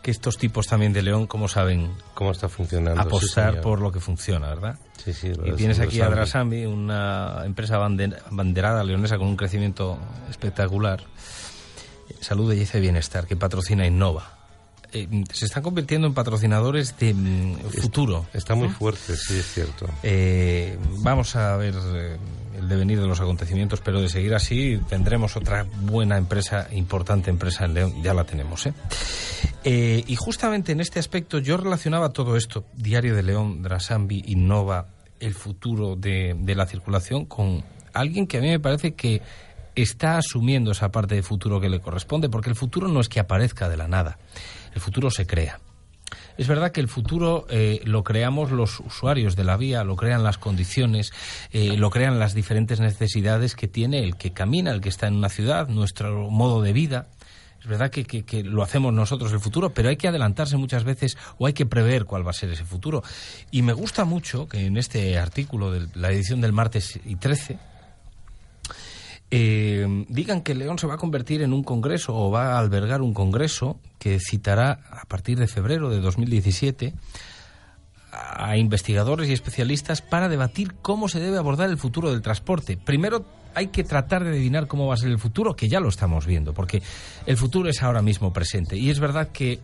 [0.05, 3.01] que estos tipos también de León, cómo saben cómo está funcionando.
[3.01, 4.77] apostar por lo que funciona, ¿verdad?
[5.03, 5.33] Sí, sí.
[5.33, 6.09] lo Y es- tienes aquí a.
[6.09, 9.97] Drasambi, una empresa bande- banderada leonesa con un crecimiento
[10.29, 11.01] espectacular.
[12.21, 14.31] Salud, Belleza y Bienestar, que patrocina Innova.
[14.93, 18.27] Eh, se están convirtiendo en patrocinadores de mm, futuro.
[18.31, 18.73] Está muy ¿no?
[18.75, 19.87] fuerte, sí, es cierto.
[20.03, 22.17] Eh, vamos a ver eh,
[22.57, 27.65] el devenir de los acontecimientos, pero de seguir así tendremos otra buena empresa, importante empresa
[27.65, 28.65] en León, ya la tenemos.
[28.65, 28.73] ¿eh?
[29.63, 34.87] Eh, y justamente en este aspecto yo relacionaba todo esto, Diario de León, Drasambi, Innova,
[35.19, 39.21] el futuro de, de la circulación, con alguien que a mí me parece que
[39.75, 43.19] está asumiendo esa parte de futuro que le corresponde, porque el futuro no es que
[43.19, 44.17] aparezca de la nada,
[44.73, 45.59] el futuro se crea.
[46.37, 50.23] Es verdad que el futuro eh, lo creamos los usuarios de la vía, lo crean
[50.23, 51.13] las condiciones,
[51.51, 55.15] eh, lo crean las diferentes necesidades que tiene el que camina, el que está en
[55.15, 57.07] una ciudad, nuestro modo de vida.
[57.61, 60.83] Es verdad que, que- que lo hacemos nosotros el futuro, pero hay que adelantarse muchas
[60.83, 63.01] veces o hay que prever cuál va a ser ese futuro.
[63.49, 67.57] Y me gusta mucho que en este artículo de la edición del martes y 13
[69.37, 73.01] eh, digan que León se va a convertir en un congreso o va a albergar
[73.01, 76.93] un congreso que citará a partir de febrero de 2017
[78.11, 82.77] a investigadores y especialistas para debatir cómo se debe abordar el futuro del transporte.
[82.77, 83.25] Primero
[83.55, 86.25] hay que tratar de adivinar cómo va a ser el futuro, que ya lo estamos
[86.25, 86.81] viendo, porque
[87.25, 88.77] el futuro es ahora mismo presente.
[88.77, 89.59] Y es verdad que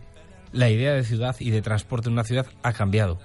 [0.52, 3.18] la idea de ciudad y de transporte en una ciudad ha cambiado.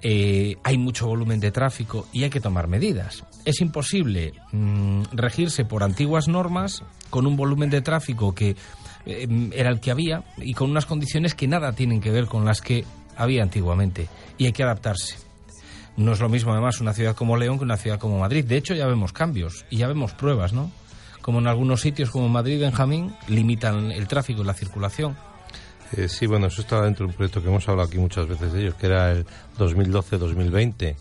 [0.00, 3.24] Eh, hay mucho volumen de tráfico y hay que tomar medidas.
[3.46, 8.56] Es imposible mm, regirse por antiguas normas con un volumen de tráfico que
[9.06, 12.44] eh, era el que había y con unas condiciones que nada tienen que ver con
[12.44, 12.84] las que
[13.16, 14.08] había antiguamente.
[14.36, 15.16] Y hay que adaptarse.
[15.96, 18.44] No es lo mismo además una ciudad como León que una ciudad como Madrid.
[18.44, 20.70] De hecho ya vemos cambios y ya vemos pruebas, ¿no?
[21.22, 25.16] Como en algunos sitios como Madrid, Benjamín, limitan el tráfico y la circulación.
[25.92, 28.52] Eh, sí, bueno, eso estaba dentro de un proyecto que hemos hablado aquí muchas veces
[28.52, 29.24] de ellos, que era el
[29.58, 30.96] 2012-2020,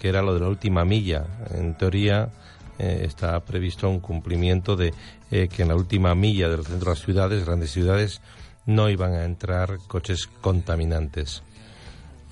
[0.00, 1.26] que era lo de la última milla.
[1.54, 2.30] En teoría
[2.78, 4.94] eh, está previsto un cumplimiento de
[5.30, 8.22] eh, que en la última milla del centro de las ciudades, grandes ciudades,
[8.64, 11.42] no iban a entrar coches contaminantes.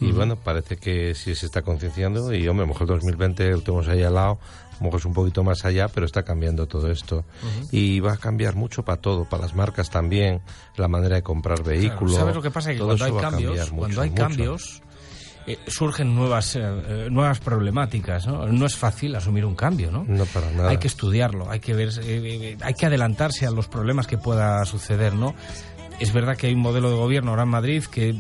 [0.00, 0.16] Y Ujú.
[0.16, 3.88] bueno, parece que sí se está concienciando y, hombre, a lo mejor 2020 lo tenemos
[3.88, 4.38] ahí al lado,
[4.72, 7.24] a lo mejor es un poquito más allá, pero está cambiando todo esto.
[7.42, 7.68] Ujú.
[7.72, 10.40] Y va a cambiar mucho para todo, para las marcas también,
[10.76, 12.14] la manera de comprar vehículos.
[12.14, 12.72] ¿Sabes lo que pasa?
[12.72, 14.22] Que cuando hay cambios, mucho, cuando hay mucho.
[14.22, 14.82] cambios
[15.49, 18.46] eh, surgen nuevas eh, nuevas problemáticas, ¿no?
[18.46, 20.05] No es fácil asumir un cambio, ¿no?
[20.07, 20.68] No para nada.
[20.68, 24.18] Hay que estudiarlo, hay que ver, eh, eh, hay que adelantarse a los problemas que
[24.18, 25.34] pueda suceder, ¿no?
[26.01, 28.14] Es verdad que hay un modelo de gobierno ahora en Madrid que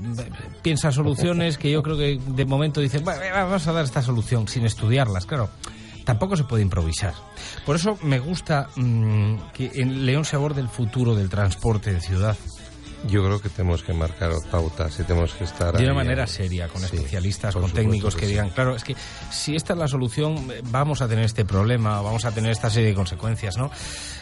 [0.62, 4.48] piensa soluciones que yo creo que de momento dice, "Bueno, vamos a dar esta solución
[4.48, 5.50] sin estudiarlas, claro.
[6.04, 7.12] Tampoco se puede improvisar.
[7.66, 12.00] Por eso me gusta mm, que en León se aborde el futuro del transporte de
[12.00, 12.34] ciudad.
[13.06, 16.68] Yo creo que tenemos que marcar pautas y tenemos que estar De una manera seria,
[16.68, 18.32] con sí, especialistas, con técnicos que, sí.
[18.32, 18.96] digan, claro, es que
[19.30, 22.88] si esta es la solución, vamos a tener este problema, vamos a tener esta serie
[22.88, 23.70] de consecuencias, ¿no?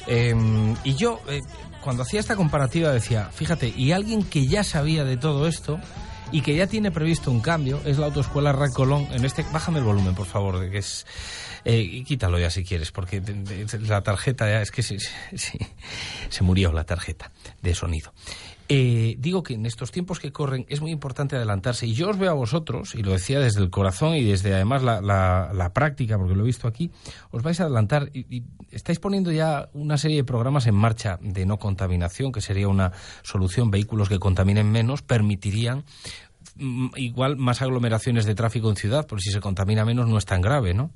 [0.07, 0.35] Eh,
[0.85, 1.41] y yo, eh,
[1.81, 5.81] cuando hacía esta comparativa, decía, fíjate, y alguien que ya sabía de todo esto
[6.33, 9.09] y que ya tiene previsto un cambio es la autoescuela Ray Colón.
[9.13, 11.07] En este, bájame el volumen, por favor, de que es.
[11.65, 13.23] eh, y quítalo ya si quieres, porque
[13.83, 14.99] la tarjeta ya es que sí,
[15.35, 15.59] sí,
[16.29, 17.31] se murió la tarjeta
[17.63, 18.13] de sonido.
[18.69, 21.87] Eh, digo que en estos tiempos que corren es muy importante adelantarse.
[21.87, 24.83] Y yo os veo a vosotros, y lo decía desde el corazón y desde además
[24.83, 26.91] la, la, práctica, porque lo he visto aquí,
[27.31, 31.47] os vais a adelantar y, estáis poniendo ya una serie de programas en marcha de
[31.47, 32.93] no contaminación, que sería una
[33.23, 33.71] solución.
[33.71, 35.85] Vehículos que contaminen menos permitirían
[36.57, 40.25] mm, igual más aglomeraciones de tráfico en ciudad, porque si se contamina menos no es
[40.25, 40.91] tan grave, ¿no?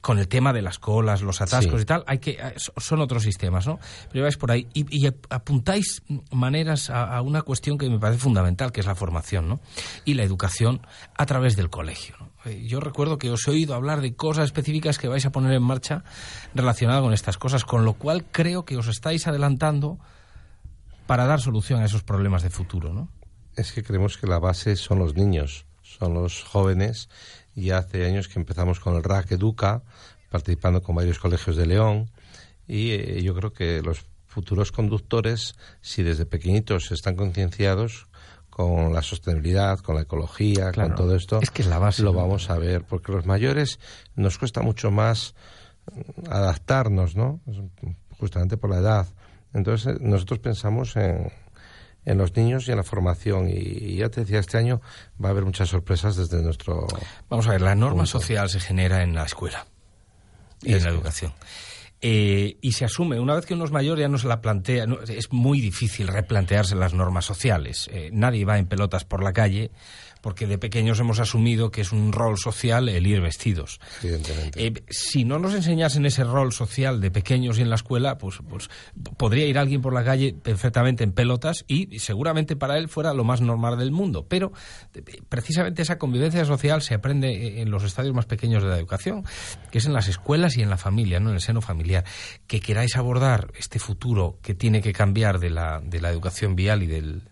[0.00, 3.22] Con el tema de las colas, los atascos y tal, hay que eh, son otros
[3.22, 3.78] sistemas, ¿no?
[4.10, 8.80] Pero vais por ahí y, apuntáis maneras a, una cuestión que me parece fundamental, que
[8.80, 9.60] es la formación, ¿no?
[10.04, 10.80] Y la educación
[11.16, 12.16] a través del colegio.
[12.44, 15.52] Eh, yo recuerdo que os he oído hablar de cosas específicas que vais a poner
[15.52, 16.02] en marcha
[16.54, 19.98] relacionadas con estas cosas, con lo cual creo que os estáis adelantando
[21.06, 23.08] para dar solución a esos problemas de futuro, ¿no?
[23.54, 27.08] Es que creemos que la base son los niños, son los jóvenes
[27.56, 29.82] y hace años que empezamos con el RAC Educa,
[30.30, 32.10] participando con varios colegios de León,
[32.68, 38.06] y eh, yo creo que los futuros conductores, si desde pequeñitos están concienciados
[38.50, 42.12] con la sostenibilidad, con la ecología, con todo esto, es que es la base, lo
[42.12, 43.80] vamos a ver, porque los mayores
[44.14, 45.34] nos cuesta mucho más
[45.90, 47.40] mm, adaptarnos, ¿no?
[48.18, 49.06] Justamente por la edad.
[49.54, 51.32] Entonces, nosotros pensamos en,
[52.06, 53.50] en los niños y en la formación.
[53.50, 54.80] Y, ya te decía, este año
[55.22, 56.86] va a haber muchas sorpresas desde nuestro...
[57.28, 59.66] Vamos a ver, la norma social se genera en la escuela
[60.62, 61.32] y en la educación.
[62.00, 64.86] Eh, y se asume, una vez que uno es mayor ya no se la plantea,
[65.08, 67.90] es muy difícil replantearse las normas sociales.
[67.92, 69.72] Eh, nadie va en pelotas por la calle
[70.26, 73.78] porque de pequeños hemos asumido que es un rol social el ir vestidos.
[74.02, 78.40] Eh, si no nos enseñasen ese rol social de pequeños y en la escuela, pues,
[78.48, 78.68] pues
[79.16, 83.22] podría ir alguien por la calle perfectamente en pelotas y seguramente para él fuera lo
[83.22, 84.26] más normal del mundo.
[84.28, 84.50] Pero
[84.94, 88.78] eh, precisamente esa convivencia social se aprende eh, en los estadios más pequeños de la
[88.78, 89.22] educación,
[89.70, 92.04] que es en las escuelas y en la familia, no en el seno familiar.
[92.48, 96.82] Que queráis abordar este futuro que tiene que cambiar de la, de la educación vial
[96.82, 97.22] y del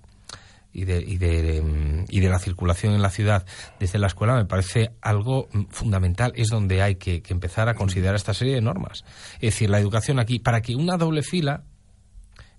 [0.75, 3.47] y de, y de, y de la circulación en la ciudad
[3.79, 6.33] desde la escuela me parece algo fundamental.
[6.35, 9.05] Es donde hay que, empezar a considerar esta serie de normas.
[9.37, 11.63] Es decir, la educación aquí, para que una doble fila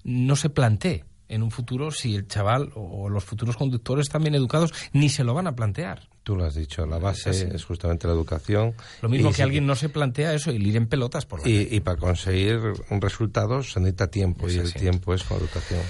[0.03, 4.36] no se plantee en un futuro si el chaval o los futuros conductores están bien
[4.36, 6.07] educados, ni se lo van a plantear.
[6.24, 8.74] Tú lo has dicho, la base es, justamente la educación.
[9.01, 11.68] Lo mismo que alguien no se plantea eso, y ir en pelotas por la y,
[11.72, 12.59] y, para conseguir
[12.89, 15.82] un resultado se necesita tiempo, y el tiempo es con educación.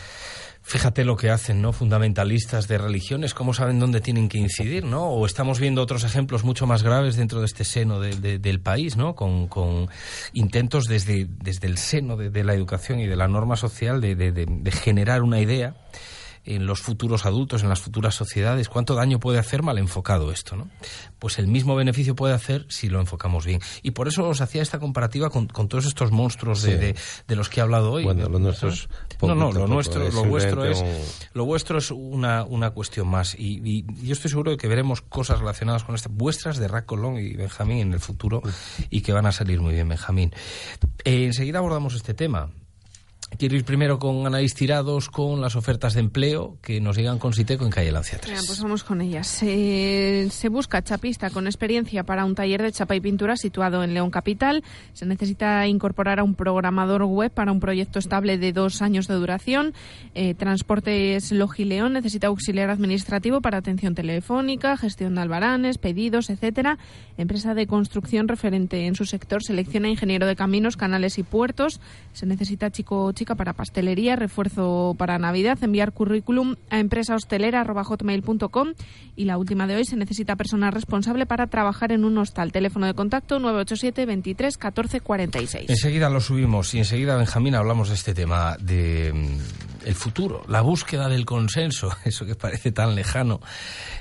[0.68, 1.74] Fíjate lo que hacen, ¿no?
[1.74, 5.04] Fundamentalistas de religiones, cómo saben dónde tienen que incidir, ¿no?
[5.04, 9.14] O estamos viendo otros ejemplos mucho más graves dentro de este seno del país, ¿no?
[9.14, 9.90] Con,
[10.34, 15.22] intentos desde, desde el seno de, la educación y de la norma social de generar
[15.22, 15.76] una idea
[16.46, 20.56] en los futuros adultos, en las futuras sociedades, cuánto daño puede hacer mal enfocado esto,
[20.56, 20.70] ¿no?
[21.20, 23.60] Pues el mismo beneficio puede hacer si lo enfocamos bien.
[23.82, 26.96] Y por eso os hacía esta comparativa con, todos estos monstruos de,
[27.28, 28.04] de, los que he hablado hoy.
[28.04, 28.88] Bueno, lo nuestro es
[29.22, 30.84] No, no, lo nuestro, lo vuestro es,
[31.34, 33.36] lo vuestro es una, una cuestión más.
[33.38, 37.18] Y, yo estoy seguro de que veremos cosas relacionadas con estas vuestras de Rack Colón
[37.18, 38.42] y Benjamín en el futuro
[38.90, 40.32] y que van a salir muy bien, Benjamín.
[41.04, 42.52] Eh, enseguida abordamos este tema.
[43.38, 47.34] Quiero ir primero con Anaís Tirados con las ofertas de empleo que nos llegan con
[47.34, 48.46] Siteco en calle Lancia 3.
[48.46, 49.28] pues vamos con ellas.
[49.28, 54.10] se busca chapista con experiencia para un taller de chapa y pintura situado en León
[54.10, 54.64] Capital.
[54.94, 59.16] Se necesita incorporar a un programador web para un proyecto estable de dos años de
[59.16, 59.74] duración.
[60.14, 66.78] Eh, Transportes Logileón necesita auxiliar administrativo para atención telefónica, gestión de albaranes, pedidos, etcétera.
[67.18, 71.82] Empresa de construcción referente en su sector selecciona ingeniero de caminos, canales y puertos.
[72.14, 78.74] Se necesita chico chica para pastelería, refuerzo para Navidad, enviar currículum a empresahostelera.hotmail.com
[79.16, 82.52] y la última de hoy se necesita persona responsable para trabajar en un hostal.
[82.52, 85.70] Teléfono de contacto 987 23 14 46.
[85.70, 89.12] Enseguida lo subimos y enseguida, Benjamín, hablamos de este tema de
[89.86, 93.40] el futuro, la búsqueda del consenso, eso que parece tan lejano,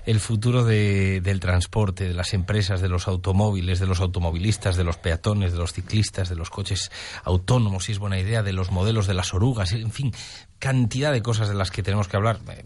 [0.07, 4.97] el futuro del transporte, de las empresas, de los automóviles, de los automovilistas, de los
[4.97, 6.91] peatones, de los ciclistas, de los coches
[7.23, 10.13] autónomos, si es buena idea, de los modelos de las orugas, en fin,
[10.59, 12.65] cantidad de cosas de las que tenemos que hablar, eh,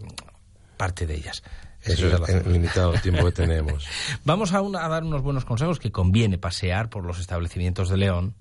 [0.77, 1.43] parte de ellas.
[1.83, 3.85] Eso es el limitado tiempo que tenemos.
[4.25, 8.35] Vamos a, a, dar unos buenos consejos que conviene pasear por los establecimientos de León,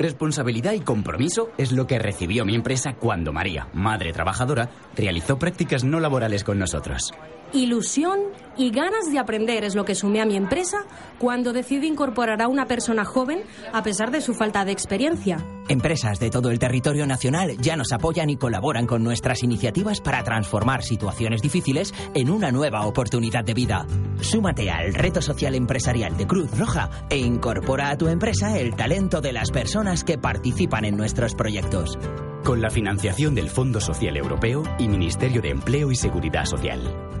[0.00, 5.84] Responsabilidad y compromiso es lo que recibió mi empresa cuando María, madre trabajadora, realizó prácticas
[5.84, 7.12] no laborales con nosotros.
[7.52, 8.18] Ilusión
[8.56, 10.86] y ganas de aprender es lo que sumé a mi empresa
[11.18, 13.42] cuando decidí incorporar a una persona joven
[13.74, 15.44] a pesar de su falta de experiencia.
[15.68, 20.24] Empresas de todo el territorio nacional ya nos apoyan y colaboran con nuestras iniciativas para
[20.24, 23.86] transformar situaciones difíciles en una nueva oportunidad de vida.
[24.20, 29.20] Súmate al reto social empresarial de Cruz Roja e incorpora a tu empresa el talento
[29.20, 31.98] de las personas que participan en nuestros proyectos.
[32.44, 37.19] Con la financiación del Fondo Social Europeo y Ministerio de Empleo y Seguridad Social.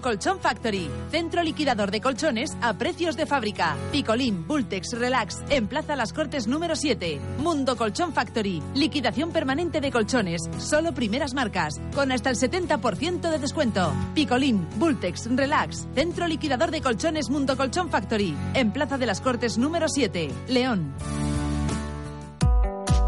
[0.00, 3.76] Colchón Factory, centro liquidador de colchones a precios de fábrica.
[3.90, 7.20] Picolín, Bultex, Relax, en Plaza Las Cortes número 7.
[7.38, 13.38] Mundo Colchón Factory, liquidación permanente de colchones, solo primeras marcas, con hasta el 70% de
[13.38, 13.92] descuento.
[14.14, 19.58] Picolín, Bultex, Relax, centro liquidador de colchones Mundo Colchón Factory, en Plaza de las Cortes
[19.58, 20.94] número 7, León.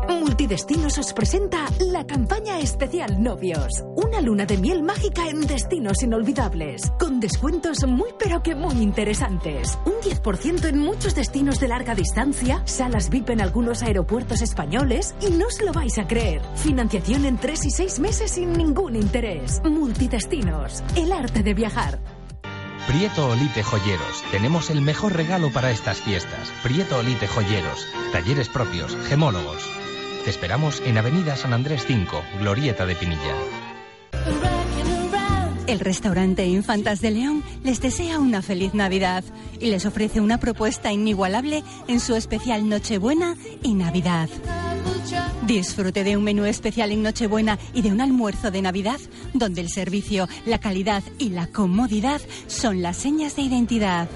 [0.09, 3.85] Multidestinos os presenta la campaña especial Novios.
[3.97, 6.93] Una luna de miel mágica en destinos inolvidables.
[6.99, 9.79] Con descuentos muy pero que muy interesantes.
[9.85, 15.31] Un 10% en muchos destinos de larga distancia, salas VIP en algunos aeropuertos españoles y
[15.31, 16.43] no os lo vais a creer.
[16.57, 19.61] Financiación en 3 y 6 meses sin ningún interés.
[19.65, 20.83] Multidestinos.
[20.97, 22.01] El arte de viajar.
[22.87, 24.23] Prieto Olite Joyeros.
[24.31, 26.53] Tenemos el mejor regalo para estas fiestas.
[26.63, 27.87] Prieto Olite Joyeros.
[28.13, 29.65] Talleres propios, gemólogos.
[30.25, 34.54] Te esperamos en Avenida San Andrés 5, Glorieta de Pinilla.
[35.67, 39.25] El restaurante Infantas de León les desea una feliz Navidad
[39.61, 44.29] y les ofrece una propuesta inigualable en su especial Nochebuena y Navidad.
[45.47, 49.01] Disfrute de un menú especial en Nochebuena y de un almuerzo de Navidad
[49.33, 54.09] donde el servicio, la calidad y la comodidad son las señas de identidad.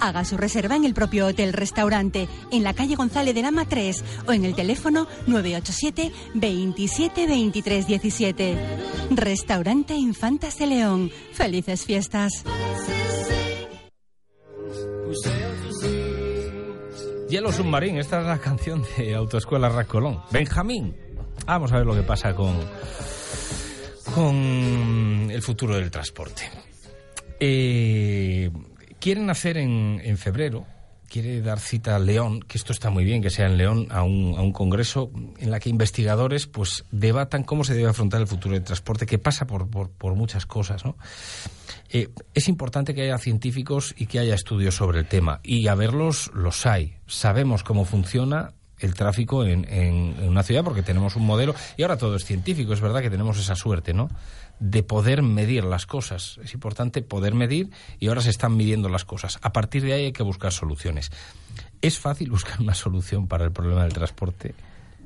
[0.00, 4.04] Haga su reserva en el propio hotel restaurante en la calle González de Lama 3
[4.28, 8.56] o en el teléfono 987 27 23 17.
[9.10, 10.77] Restaurante Infantas de León.
[11.32, 12.44] Felices fiestas.
[17.28, 20.22] Hielo Submarín, esta es la canción de Autoescuela Racolón.
[20.30, 20.96] Benjamín.
[21.46, 22.54] Vamos a ver lo que pasa con,
[24.14, 26.48] con el futuro del transporte.
[27.40, 28.50] Eh,
[29.00, 30.64] quieren hacer en, en febrero,
[31.08, 34.02] quiere dar cita a León, que esto está muy bien, que sea en León, a
[34.02, 38.26] un, a un congreso en la que investigadores pues debatan cómo se debe afrontar el
[38.26, 40.96] futuro del transporte, que pasa por, por, por muchas cosas, ¿no?
[41.90, 45.40] Eh, es importante que haya científicos y que haya estudios sobre el tema.
[45.42, 46.96] Y a verlos los hay.
[47.06, 51.54] Sabemos cómo funciona el tráfico en, en, en, una ciudad porque tenemos un modelo.
[51.76, 54.08] Y ahora todo es científico, es verdad que tenemos esa suerte, ¿no?
[54.60, 56.38] De poder medir las cosas.
[56.42, 59.38] Es importante poder medir y ahora se están midiendo las cosas.
[59.42, 61.10] A partir de ahí hay que buscar soluciones.
[61.80, 64.54] ¿Es fácil buscar una solución para el problema del transporte?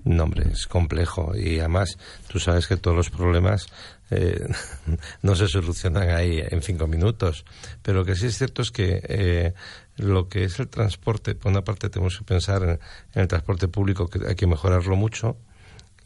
[0.05, 1.97] No, hombre, es complejo y además
[2.27, 3.67] tú sabes que todos los problemas
[4.11, 4.49] eh,
[5.23, 7.45] no se solucionan ahí en cinco minutos.
[7.83, 9.55] Pero lo que sí es cierto es que eh,
[9.97, 13.69] lo que es el transporte, por una parte tenemos que pensar en, en, el transporte
[13.69, 15.37] público, que hay que mejorarlo mucho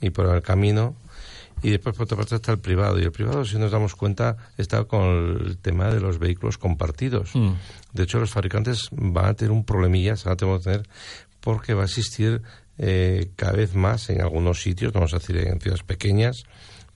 [0.00, 0.94] y por el camino.
[1.62, 2.98] Y después, por otra parte, está el privado.
[2.98, 7.34] Y el privado, si nos damos cuenta, está con el tema de los vehículos compartidos.
[7.34, 7.52] Mm.
[7.92, 10.82] De hecho, los fabricantes van a tener un problemilla, se van a tener,
[11.40, 12.42] porque va a existir
[12.78, 16.44] eh, cada vez más en algunos sitios, vamos a decir en ciudades pequeñas,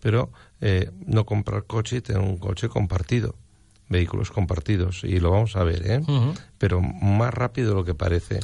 [0.00, 0.30] pero
[0.60, 3.34] eh, no comprar coche y tener un coche compartido,
[3.88, 6.00] vehículos compartidos, y lo vamos a ver, ¿eh?
[6.00, 6.38] Uh -huh.
[6.58, 8.40] pero más rápido de lo que parece.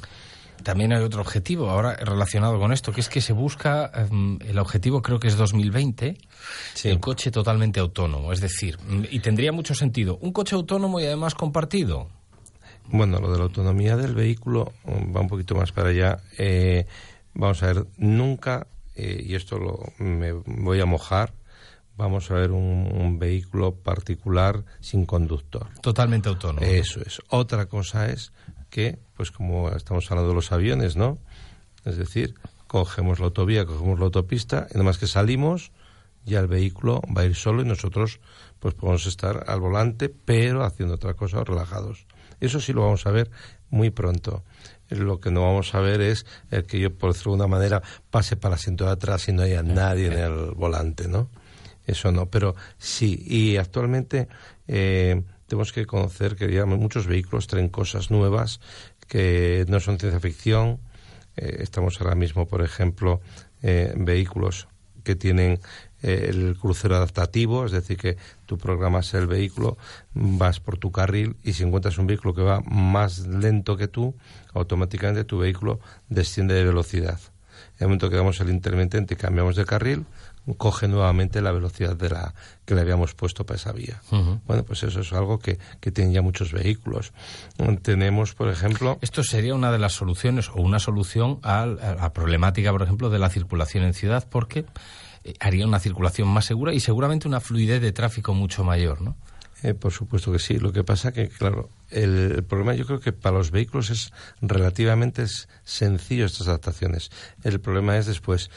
[0.63, 4.59] También hay otro objetivo ahora relacionado con esto, que es que se busca, em, el
[4.59, 6.19] objetivo creo que es 2020,
[6.85, 8.33] el coche totalmente autónomo.
[8.33, 12.09] Es decir, mm, y tendría mucho sentido, un coche autónomo y además compartido.
[12.89, 16.19] Bueno, lo de la autonomía del vehículo mm, va un poquito más para allá.
[16.39, 16.87] Eh,
[17.35, 21.35] vamos a ver, nunca, eh, y esto lo, me voy a mojar,
[21.97, 25.69] vamos a ver un, un vehículo particular sin conductor.
[25.81, 26.67] Totalmente autónomo.
[26.67, 27.21] Eso es.
[27.29, 28.33] Otra cosa es
[28.71, 31.19] que, pues como estamos hablando de los aviones, ¿no?
[31.85, 32.35] Es decir,
[32.67, 35.73] cogemos la autovía, cogemos la autopista, y nada más que salimos,
[36.25, 38.21] ya el vehículo va a ir solo y nosotros
[38.59, 42.07] pues podemos estar al volante, pero haciendo otra cosa, relajados.
[42.41, 43.31] Eso sí lo vamos a ver
[43.71, 44.43] muy pronto.
[44.89, 48.37] Lo que no vamos a ver es el que yo, por decirlo de manera, pase
[48.37, 51.31] para asiento de atrás y no haya nadie en el volante, ¿no?
[51.87, 53.23] Eso no, pero sí.
[53.27, 54.29] Y actualmente
[54.67, 58.61] eh, tenemos que conocer que digamos, muchos vehículos traen cosas nuevas
[59.09, 60.81] que no son ciencia ficción.
[61.37, 63.21] Eh, estamos ahora mismo, por ejemplo,
[63.63, 64.69] eh, vehículos
[65.05, 65.61] que tienen
[66.03, 69.79] eh, el crucero adaptativo, es decir, que tú programas el vehículo,
[70.15, 74.15] vas por tu carril y si encuentras un vehículo que va más lento que tú,
[74.53, 77.21] automáticamente tu vehículo desciende de velocidad.
[77.79, 80.07] En el momento que damos el intermitente y cambiamos de carril,
[80.55, 82.35] coge nuevamente la velocidad de la
[82.65, 84.01] que le habíamos puesto para esa vía.
[84.47, 87.13] Bueno, pues eso es algo que, que tienen ya muchos vehículos.
[87.83, 88.99] Tenemos, por ejemplo...
[89.01, 93.19] Esto sería una de las soluciones o una solución a la problemática, por ejemplo, de
[93.19, 94.65] la circulación en ciudad, porque
[95.25, 99.17] eh, haría una circulación más segura y seguramente una fluidez de tráfico mucho mayor, ¿no?
[99.63, 100.59] Eh, por supuesto que sí.
[100.59, 104.13] Lo que pasa que, claro, el, el problema yo creo que para los vehículos es
[104.43, 105.25] relativamente
[105.65, 107.11] sencillo estas adaptaciones.
[107.43, 108.51] El problema es después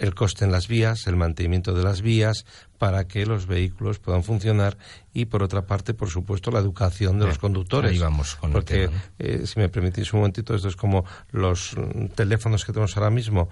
[0.00, 2.44] el coste en las vías, el mantenimiento de las vías
[2.78, 4.76] para que los vehículos puedan funcionar
[5.12, 7.92] y por otra parte, por supuesto, la educación de Eh, los conductores.
[7.92, 11.04] ahí vamos con el Porque, tema, eh, si me permitís un momentito, esto es como
[11.30, 13.48] los mm, teléfonos que tenemos ahora mismo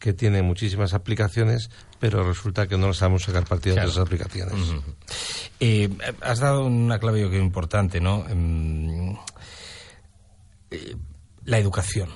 [0.00, 3.86] que tienen muchísimas aplicaciones, pero resulta que no les sabemos sacar partido Claro.
[3.88, 4.54] de esas aplicaciones.
[5.60, 5.88] Eh,
[6.20, 8.24] has dado una clave yo creo importante, ¿no?
[10.72, 10.96] Eh,
[11.44, 12.08] la educación.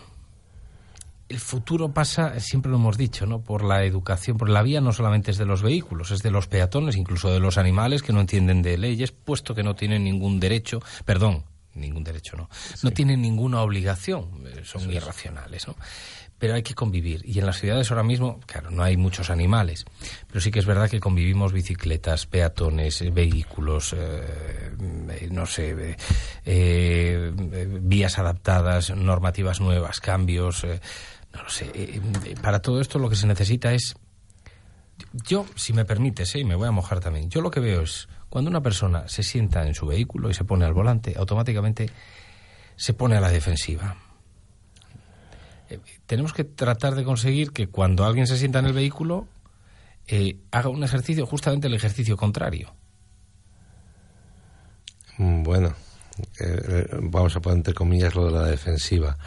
[1.28, 3.40] El futuro pasa, siempre lo hemos dicho, ¿no?
[3.40, 6.46] Por la educación, por la vía no solamente es de los vehículos, es de los
[6.46, 10.38] peatones, incluso de los animales que no entienden de leyes, puesto que no tienen ningún
[10.38, 11.42] derecho, perdón,
[11.74, 12.48] ningún derecho, no,
[12.82, 15.74] no tienen ninguna obligación, eh, son irracionales, ¿no?
[16.38, 17.22] Pero hay que convivir.
[17.24, 19.86] Y en las ciudades ahora mismo, claro, no hay muchos animales,
[20.26, 24.76] pero sí que es verdad que convivimos bicicletas, peatones, eh, vehículos, eh,
[25.30, 25.96] no sé,
[26.44, 27.32] eh,
[27.80, 30.80] vías adaptadas, normativas nuevas, cambios, eh,
[31.36, 31.66] no lo sé.
[31.74, 33.94] eh, eh, para todo esto lo que se necesita es
[35.12, 36.44] yo, si me permites, ¿eh?
[36.44, 39.66] me voy a mojar también, yo lo que veo es cuando una persona se sienta
[39.66, 41.90] en su vehículo y se pone al volante, automáticamente
[42.76, 43.96] se pone a la defensiva.
[45.68, 49.26] Eh, tenemos que tratar de conseguir que cuando alguien se sienta en el vehículo
[50.06, 52.74] eh, haga un ejercicio, justamente el ejercicio contrario.
[55.18, 55.74] Mm, Bueno,
[56.40, 59.18] eh, vamos a poner entre comillas lo de la defensiva.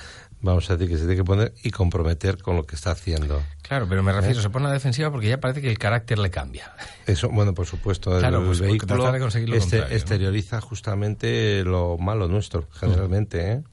[0.41, 3.43] Vamos a decir que se tiene que poner y comprometer con lo que está haciendo.
[3.61, 4.41] Claro, pero me refiero, ¿Eh?
[4.41, 6.71] se pone a la defensiva porque ya parece que el carácter le cambia.
[7.05, 9.21] Eso, bueno, por supuesto, Claro, pues, el porque vehículo
[9.51, 13.63] de este- exterioriza justamente lo malo nuestro, generalmente, ¿eh?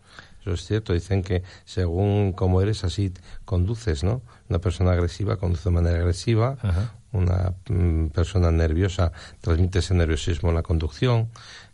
[0.40, 3.12] Eso es cierto, dicen que según cómo eres, así
[3.44, 4.22] conduces, ¿no?
[4.48, 6.56] Una persona agresiva conduce de manera agresiva,
[7.10, 9.10] una mm, persona nerviosa
[9.40, 11.30] transmite ese nerviosismo en la conducción.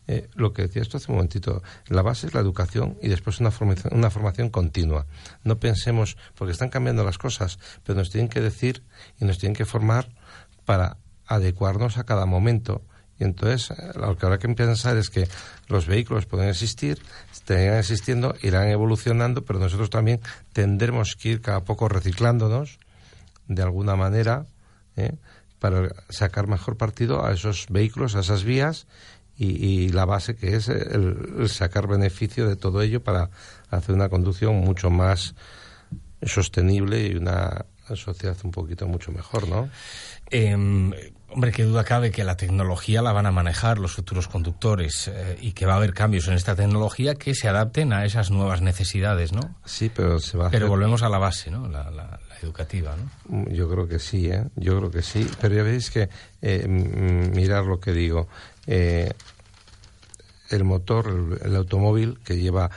[0.09, 3.41] Eh, lo que decía esto hace un momentito, la base es la educación y después
[3.41, 5.07] una formación, una formación continua.
[5.45, 8.83] No pensemos, porque están cambiando las cosas, pero nos tienen que decir
[9.21, 10.09] y nos tienen que formar
[10.65, 10.97] para
[11.27, 12.83] adecuarnos a cada momento.
[13.19, 15.29] Y entonces eh, lo que habrá que pensar es que
[15.69, 17.01] los vehículos pueden existir,
[17.31, 20.21] seguirán existiendo, irán evolucionando, pero nosotros también
[20.53, 22.79] tendremos que ir cada poco reciclándonos
[23.47, 24.47] de alguna manera
[24.97, 25.15] ¿eh?
[25.59, 28.87] para sacar mejor partido a esos vehículos, a esas vías
[29.45, 33.31] y, y la base que es el, el sacar beneficio de todo ello para
[33.71, 35.35] hacer una conducción mucho más
[36.23, 37.65] sostenible y una
[37.95, 39.69] sociedad un poquito mucho mejor, ¿no?
[40.31, 40.93] Em,
[41.29, 45.37] hombre, qué duda cabe que la tecnología la van a manejar los futuros conductores eh,
[45.43, 48.63] y que va a haber cambios en esta tecnología que se adapten a esas nuevas
[48.63, 49.55] necesidades, ¿no?
[49.67, 51.69] Sí, pero se va a Pero hacer- volvemos a la base, ¿no?
[51.69, 53.37] La, la- la educativa, ¿no?
[53.37, 54.45] Mm, Yo creo que sí, ¿eh?
[54.57, 55.29] Yo creo que sí.
[55.41, 56.09] Pero ya veis que,
[56.41, 58.29] eh, mirar lo que digo,
[58.67, 59.11] eh,
[60.53, 62.71] el motor, el, automóvil, que lleva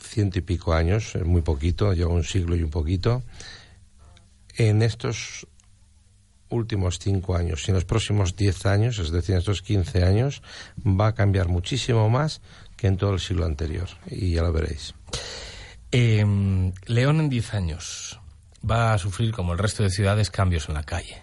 [0.00, 3.22] ciento y pico años, eh, muy poquito, lleva un siglo y un poquito,
[4.56, 5.46] en estos
[6.50, 10.42] últimos cinco años y en los próximos diez años, es decir, en estos quince años,
[10.78, 12.40] va a cambiar muchísimo más
[12.76, 13.88] que en todo el siglo anterior.
[14.06, 14.94] Y ya lo veréis.
[15.90, 16.24] Eh,
[16.86, 18.20] León en 10 años
[18.68, 21.22] va a sufrir, como el resto de ciudades, cambios en la calle.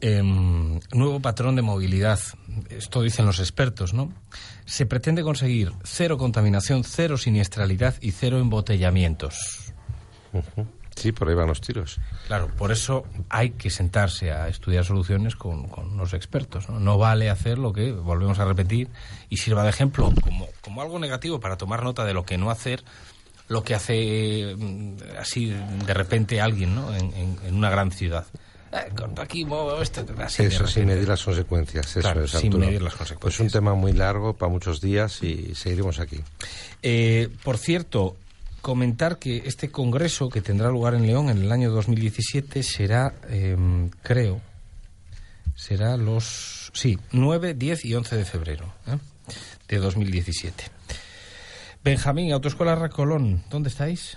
[0.00, 2.20] Eh, nuevo patrón de movilidad,
[2.68, 4.12] esto dicen los expertos, ¿no?
[4.64, 9.72] Se pretende conseguir cero contaminación, cero siniestralidad y cero embotellamientos.
[10.94, 11.98] Sí, por ahí van los tiros.
[12.26, 16.68] Claro, por eso hay que sentarse a estudiar soluciones con, con los expertos.
[16.68, 16.78] ¿no?
[16.80, 18.88] no vale hacer lo que, volvemos a repetir,
[19.30, 22.50] y sirva de ejemplo como, como algo negativo para tomar nota de lo que no
[22.50, 22.84] hacer,
[23.48, 26.94] lo que hace mm, así de repente alguien ¿no?
[26.94, 28.26] en, en- en una gran ciudad.
[28.72, 31.86] Eh, aquí muevo esto, así eso, sin medir las consecuencias.
[31.90, 33.40] Eso Claro, es, sin medir las Pues consecuencias.
[33.40, 36.20] un tema muy largo para muchos días y seguiremos aquí.
[36.82, 38.16] Eh, por cierto,
[38.62, 43.56] comentar que este congreso que tendrá lugar en León en el año 2017 será, eh,
[44.02, 44.40] creo,
[45.54, 48.96] será los, sí, 9, 10 y 11 de febrero ¿eh?
[49.68, 50.64] de 2017.
[51.84, 54.16] Benjamín, Autoescuela Recolón, ¿dónde estáis?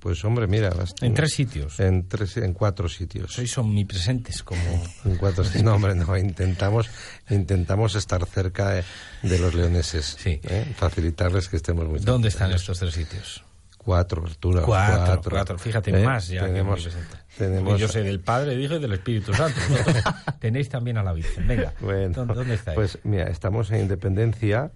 [0.00, 1.78] Pues hombre, mira, las- En tres sitios.
[1.80, 3.32] En tres, en cuatro sitios.
[3.32, 4.60] Sois omnipresentes como
[5.04, 5.62] En cuatro sitios.
[5.62, 6.16] No, hombre, no.
[6.16, 6.88] Intentamos,
[7.30, 8.84] intentamos estar cerca de,
[9.22, 10.16] de los leoneses.
[10.26, 10.74] ¿eh?
[10.76, 12.00] Facilitarles que estemos muy.
[12.00, 13.44] ¿Dónde están estos tres sitios?
[13.76, 14.62] Cuatro, Arturo.
[14.66, 16.04] Cuatro, cuatro, fíjate, ¿Eh?
[16.04, 16.42] más ya.
[16.42, 17.16] que Tenemos, omnipresente.
[17.38, 19.58] tenemos Yo sé del Padre, dije, y del Espíritu Santo.
[20.40, 21.46] Tenéis también a la Virgen.
[21.48, 22.74] Venga, Bueno, ¿dónde, dónde estáis?
[22.74, 24.72] Pues mira, estamos en Independencia,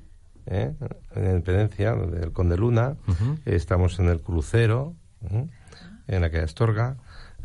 [0.47, 0.73] ¿eh?
[1.15, 2.97] en Independencia, del Conde Luna,
[3.45, 4.95] estamos en el Crucero,
[5.31, 5.47] ¿eh?
[6.09, 6.97] en la calle Astorga,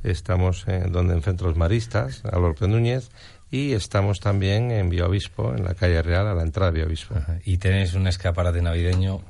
[0.04, 3.10] estamos en, donde en Centros Maristas, a López Núñez,
[3.50, 7.16] y estamos también en Bioobispo, en la calle Real, a la entrada de Bioobispo.
[7.46, 9.22] Y tenéis un escaparate navideño.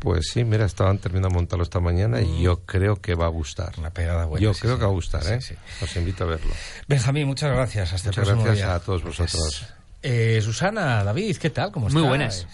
[0.00, 3.28] Pues sí, mira, estaban terminando de montarlo esta mañana y yo creo que va a
[3.30, 3.72] gustar.
[3.78, 4.42] Una pegada buena.
[4.44, 4.78] yo sí, creo sí.
[4.78, 5.40] que va a gustar, Sí, ¿eh?
[5.40, 5.54] sí.
[5.82, 6.52] Os invito a verlo.
[6.86, 7.92] Benjamín, muchas gracias.
[7.92, 8.74] Hasta Muchas el próximo gracias día.
[8.76, 9.32] a todos vosotros.
[9.32, 11.72] Pues, eh, Susana, David, ¿qué tal?
[11.72, 12.08] ¿Cómo Muy estáis?
[12.08, 12.46] buenas.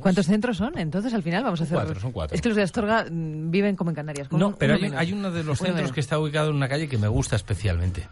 [0.00, 0.78] ¿Cuántos centros son?
[0.78, 1.76] Entonces, al final vamos a hacer...
[1.76, 2.34] cuatro, son cuatro.
[2.34, 4.30] Es que los de Astorga mm, viven como en Canarias.
[4.32, 6.98] No, un- pero hay, uno de los centros que está ubicado en una calle que
[6.98, 8.08] me gusta especialmente.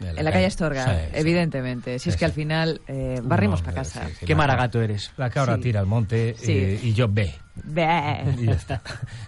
[0.00, 1.20] En la calle Astorga, Sí, sí.
[1.20, 1.98] evidentemente.
[2.00, 4.04] Si es que al final eh, barrimos No, para casa.
[4.08, 5.12] sí, sí, Qué maragato eres.
[5.16, 5.60] La cabra Sí.
[5.62, 6.52] tira al monte Sí.
[6.52, 7.32] eh, y yo ve.
[7.66, 8.82] Y ya está.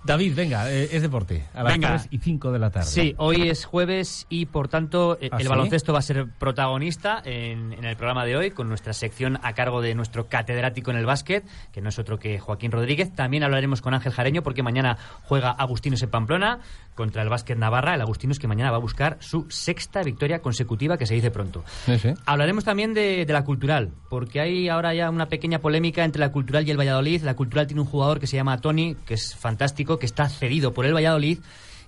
[0.04, 1.44] David, venga, eh, es deporte.
[1.54, 1.88] A las Venga.
[1.98, 2.86] 3 y 5 de la tarde.
[2.86, 5.48] Sí, hoy es jueves y por tanto eh, ¿Ah, el sí?
[5.48, 9.52] baloncesto va a ser protagonista en, en el programa de hoy con nuestra sección a
[9.52, 13.14] cargo de nuestro catedrático en el básquet, que no es otro que Joaquín Rodríguez.
[13.14, 16.60] También hablaremos con Ángel Jareño porque mañana juega Agustinos en Pamplona
[16.94, 17.94] contra el básquet Navarra.
[17.94, 21.62] El Agustinos que mañana va a buscar su sexta victoria consecutiva, que se dice pronto.
[21.84, 22.14] Sí, sí.
[22.24, 26.32] Hablaremos también de, de la cultural, porque hay ahora ya una pequeña polémica entre la
[26.32, 27.22] cultural y el Valladolid.
[27.22, 30.72] La cultural tiene un jugador que se llama Tony, que es fantástico, que está cedido
[30.72, 31.38] por el Valladolid.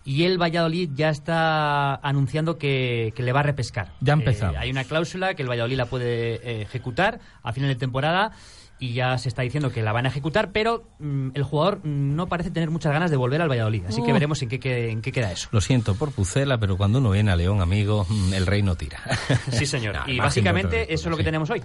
[0.04, 3.92] Y el Valladolid ya está anunciando que, que le va a repescar.
[4.00, 4.52] Ya ha empezado.
[4.54, 8.30] Eh, hay una cláusula que el Valladolid la puede eh, ejecutar a final de temporada
[8.78, 12.28] y ya se está diciendo que la van a ejecutar, pero mm, el jugador no
[12.28, 13.84] parece tener muchas ganas de volver al Valladolid.
[13.88, 14.14] Así que Oh.
[14.14, 15.48] veremos en qué, qué- en qué queda eso.
[15.50, 18.76] Lo siento por Pucela, pero cuando uno viene a León, amigo, mm, el rey no
[18.76, 19.00] tira.
[19.50, 19.96] Sí, señor.
[20.06, 21.24] No, y básicamente eso es lo que sí.
[21.24, 21.62] tenemos hoy.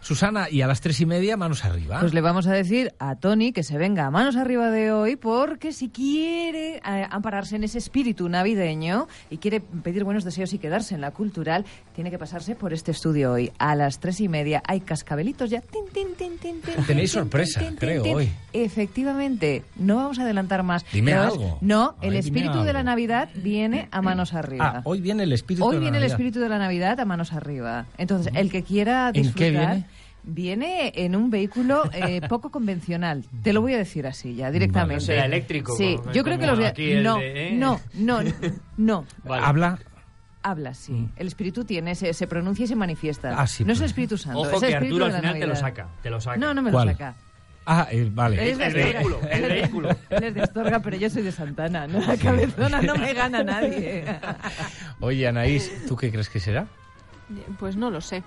[0.00, 2.00] Susana, y a las tres y media, manos arriba.
[2.00, 5.16] Pues le vamos a decir a Tony que se venga a manos arriba de hoy
[5.16, 10.58] porque si quiere eh, ampararse en ese espíritu navideño y quiere pedir buenos deseos y
[10.58, 11.64] quedarse en la cultural,
[11.94, 13.52] tiene que pasarse por este estudio hoy.
[13.58, 15.60] A las tres y media hay cascabelitos ya.
[15.60, 18.30] Tin, tin, tin, tin, tin, Tenéis sorpresa, creo, hoy.
[18.52, 20.84] Efectivamente, no vamos a adelantar más.
[20.92, 21.58] Dime Pero algo.
[21.60, 22.86] No, Ay, el espíritu de la.
[22.86, 24.74] Navidad viene a manos arriba.
[24.76, 26.14] Ah, hoy viene el espíritu Hoy de la viene el Navidad.
[26.14, 27.86] espíritu de la Navidad a manos arriba.
[27.98, 29.20] Entonces, el que quiera ¿En qué
[29.50, 29.50] disfrutar...
[29.74, 29.84] viene?
[30.28, 33.24] Viene en un vehículo eh, poco convencional.
[33.42, 34.94] Te lo voy a decir así ya, directamente.
[34.94, 35.06] Vale.
[35.06, 36.58] Será eléctrico, Sí, como- yo creo que los...
[36.58, 37.52] el No, de, ¿eh?
[37.52, 38.18] no, no,
[38.76, 39.06] no.
[39.28, 39.78] Habla.
[40.42, 41.08] Habla, sí.
[41.16, 43.34] El espíritu tiene, se, se pronuncia y se manifiesta.
[43.40, 43.90] Ah, sí, no es el pues.
[43.92, 45.88] Espíritu Santo, Ojo es el que espíritu Arturo al final te lo saca.
[46.02, 46.36] Te lo saca.
[46.36, 46.86] No, no me ¿Cuál?
[46.88, 47.14] lo saca.
[47.68, 48.50] Ah, eh, vale.
[48.52, 49.88] Es El vehículo, el vehículo.
[50.10, 51.88] Él es de Astorga, pero yo soy de Santana.
[51.88, 51.98] ¿no?
[52.00, 54.04] La cabezona no me gana nadie.
[55.00, 56.66] Oye, Anaís, ¿tú qué crees que será?
[57.58, 58.22] Pues no lo sé.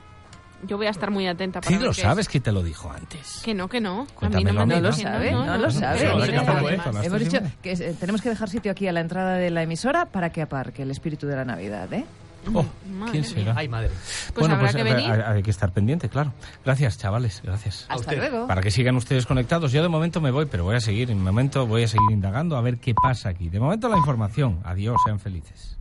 [0.68, 2.30] Yo voy a estar muy atenta para Sí lo sabes es.
[2.32, 3.42] que te lo dijo antes.
[3.44, 4.02] Que no, que no.
[4.02, 6.00] A mí no Cuéntamelo me a mí, han No lo que sabe, no, lo sabe.
[6.28, 9.36] Que tampoco las hemos dicho que eh, tenemos que dejar sitio aquí a la entrada
[9.36, 12.06] de la emisora para que aparque el espíritu de la Navidad, ¿eh?
[12.54, 12.66] Oh,
[13.12, 13.54] ¿Quién será?
[13.56, 13.90] Ay, madre.
[14.34, 15.12] Pues habrá que eh, venir.
[15.12, 16.32] hay- hay que estar pendiente, claro.
[16.64, 17.82] Gracias, chavales, gracias.
[17.90, 18.18] Hasta usted.
[18.18, 18.48] luego.
[18.48, 19.72] Para que sigan ustedes conectados.
[19.74, 21.12] Yo de momento me voy, pero voy a seguir.
[21.12, 23.50] En momento voy a seguir indagando a ver qué pasa aquí.
[23.50, 24.60] De momento la información.
[24.64, 25.78] Adiós, sean felices.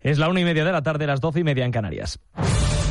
[0.00, 2.18] Es la una y media de la tarde, las doce y media en Canarias.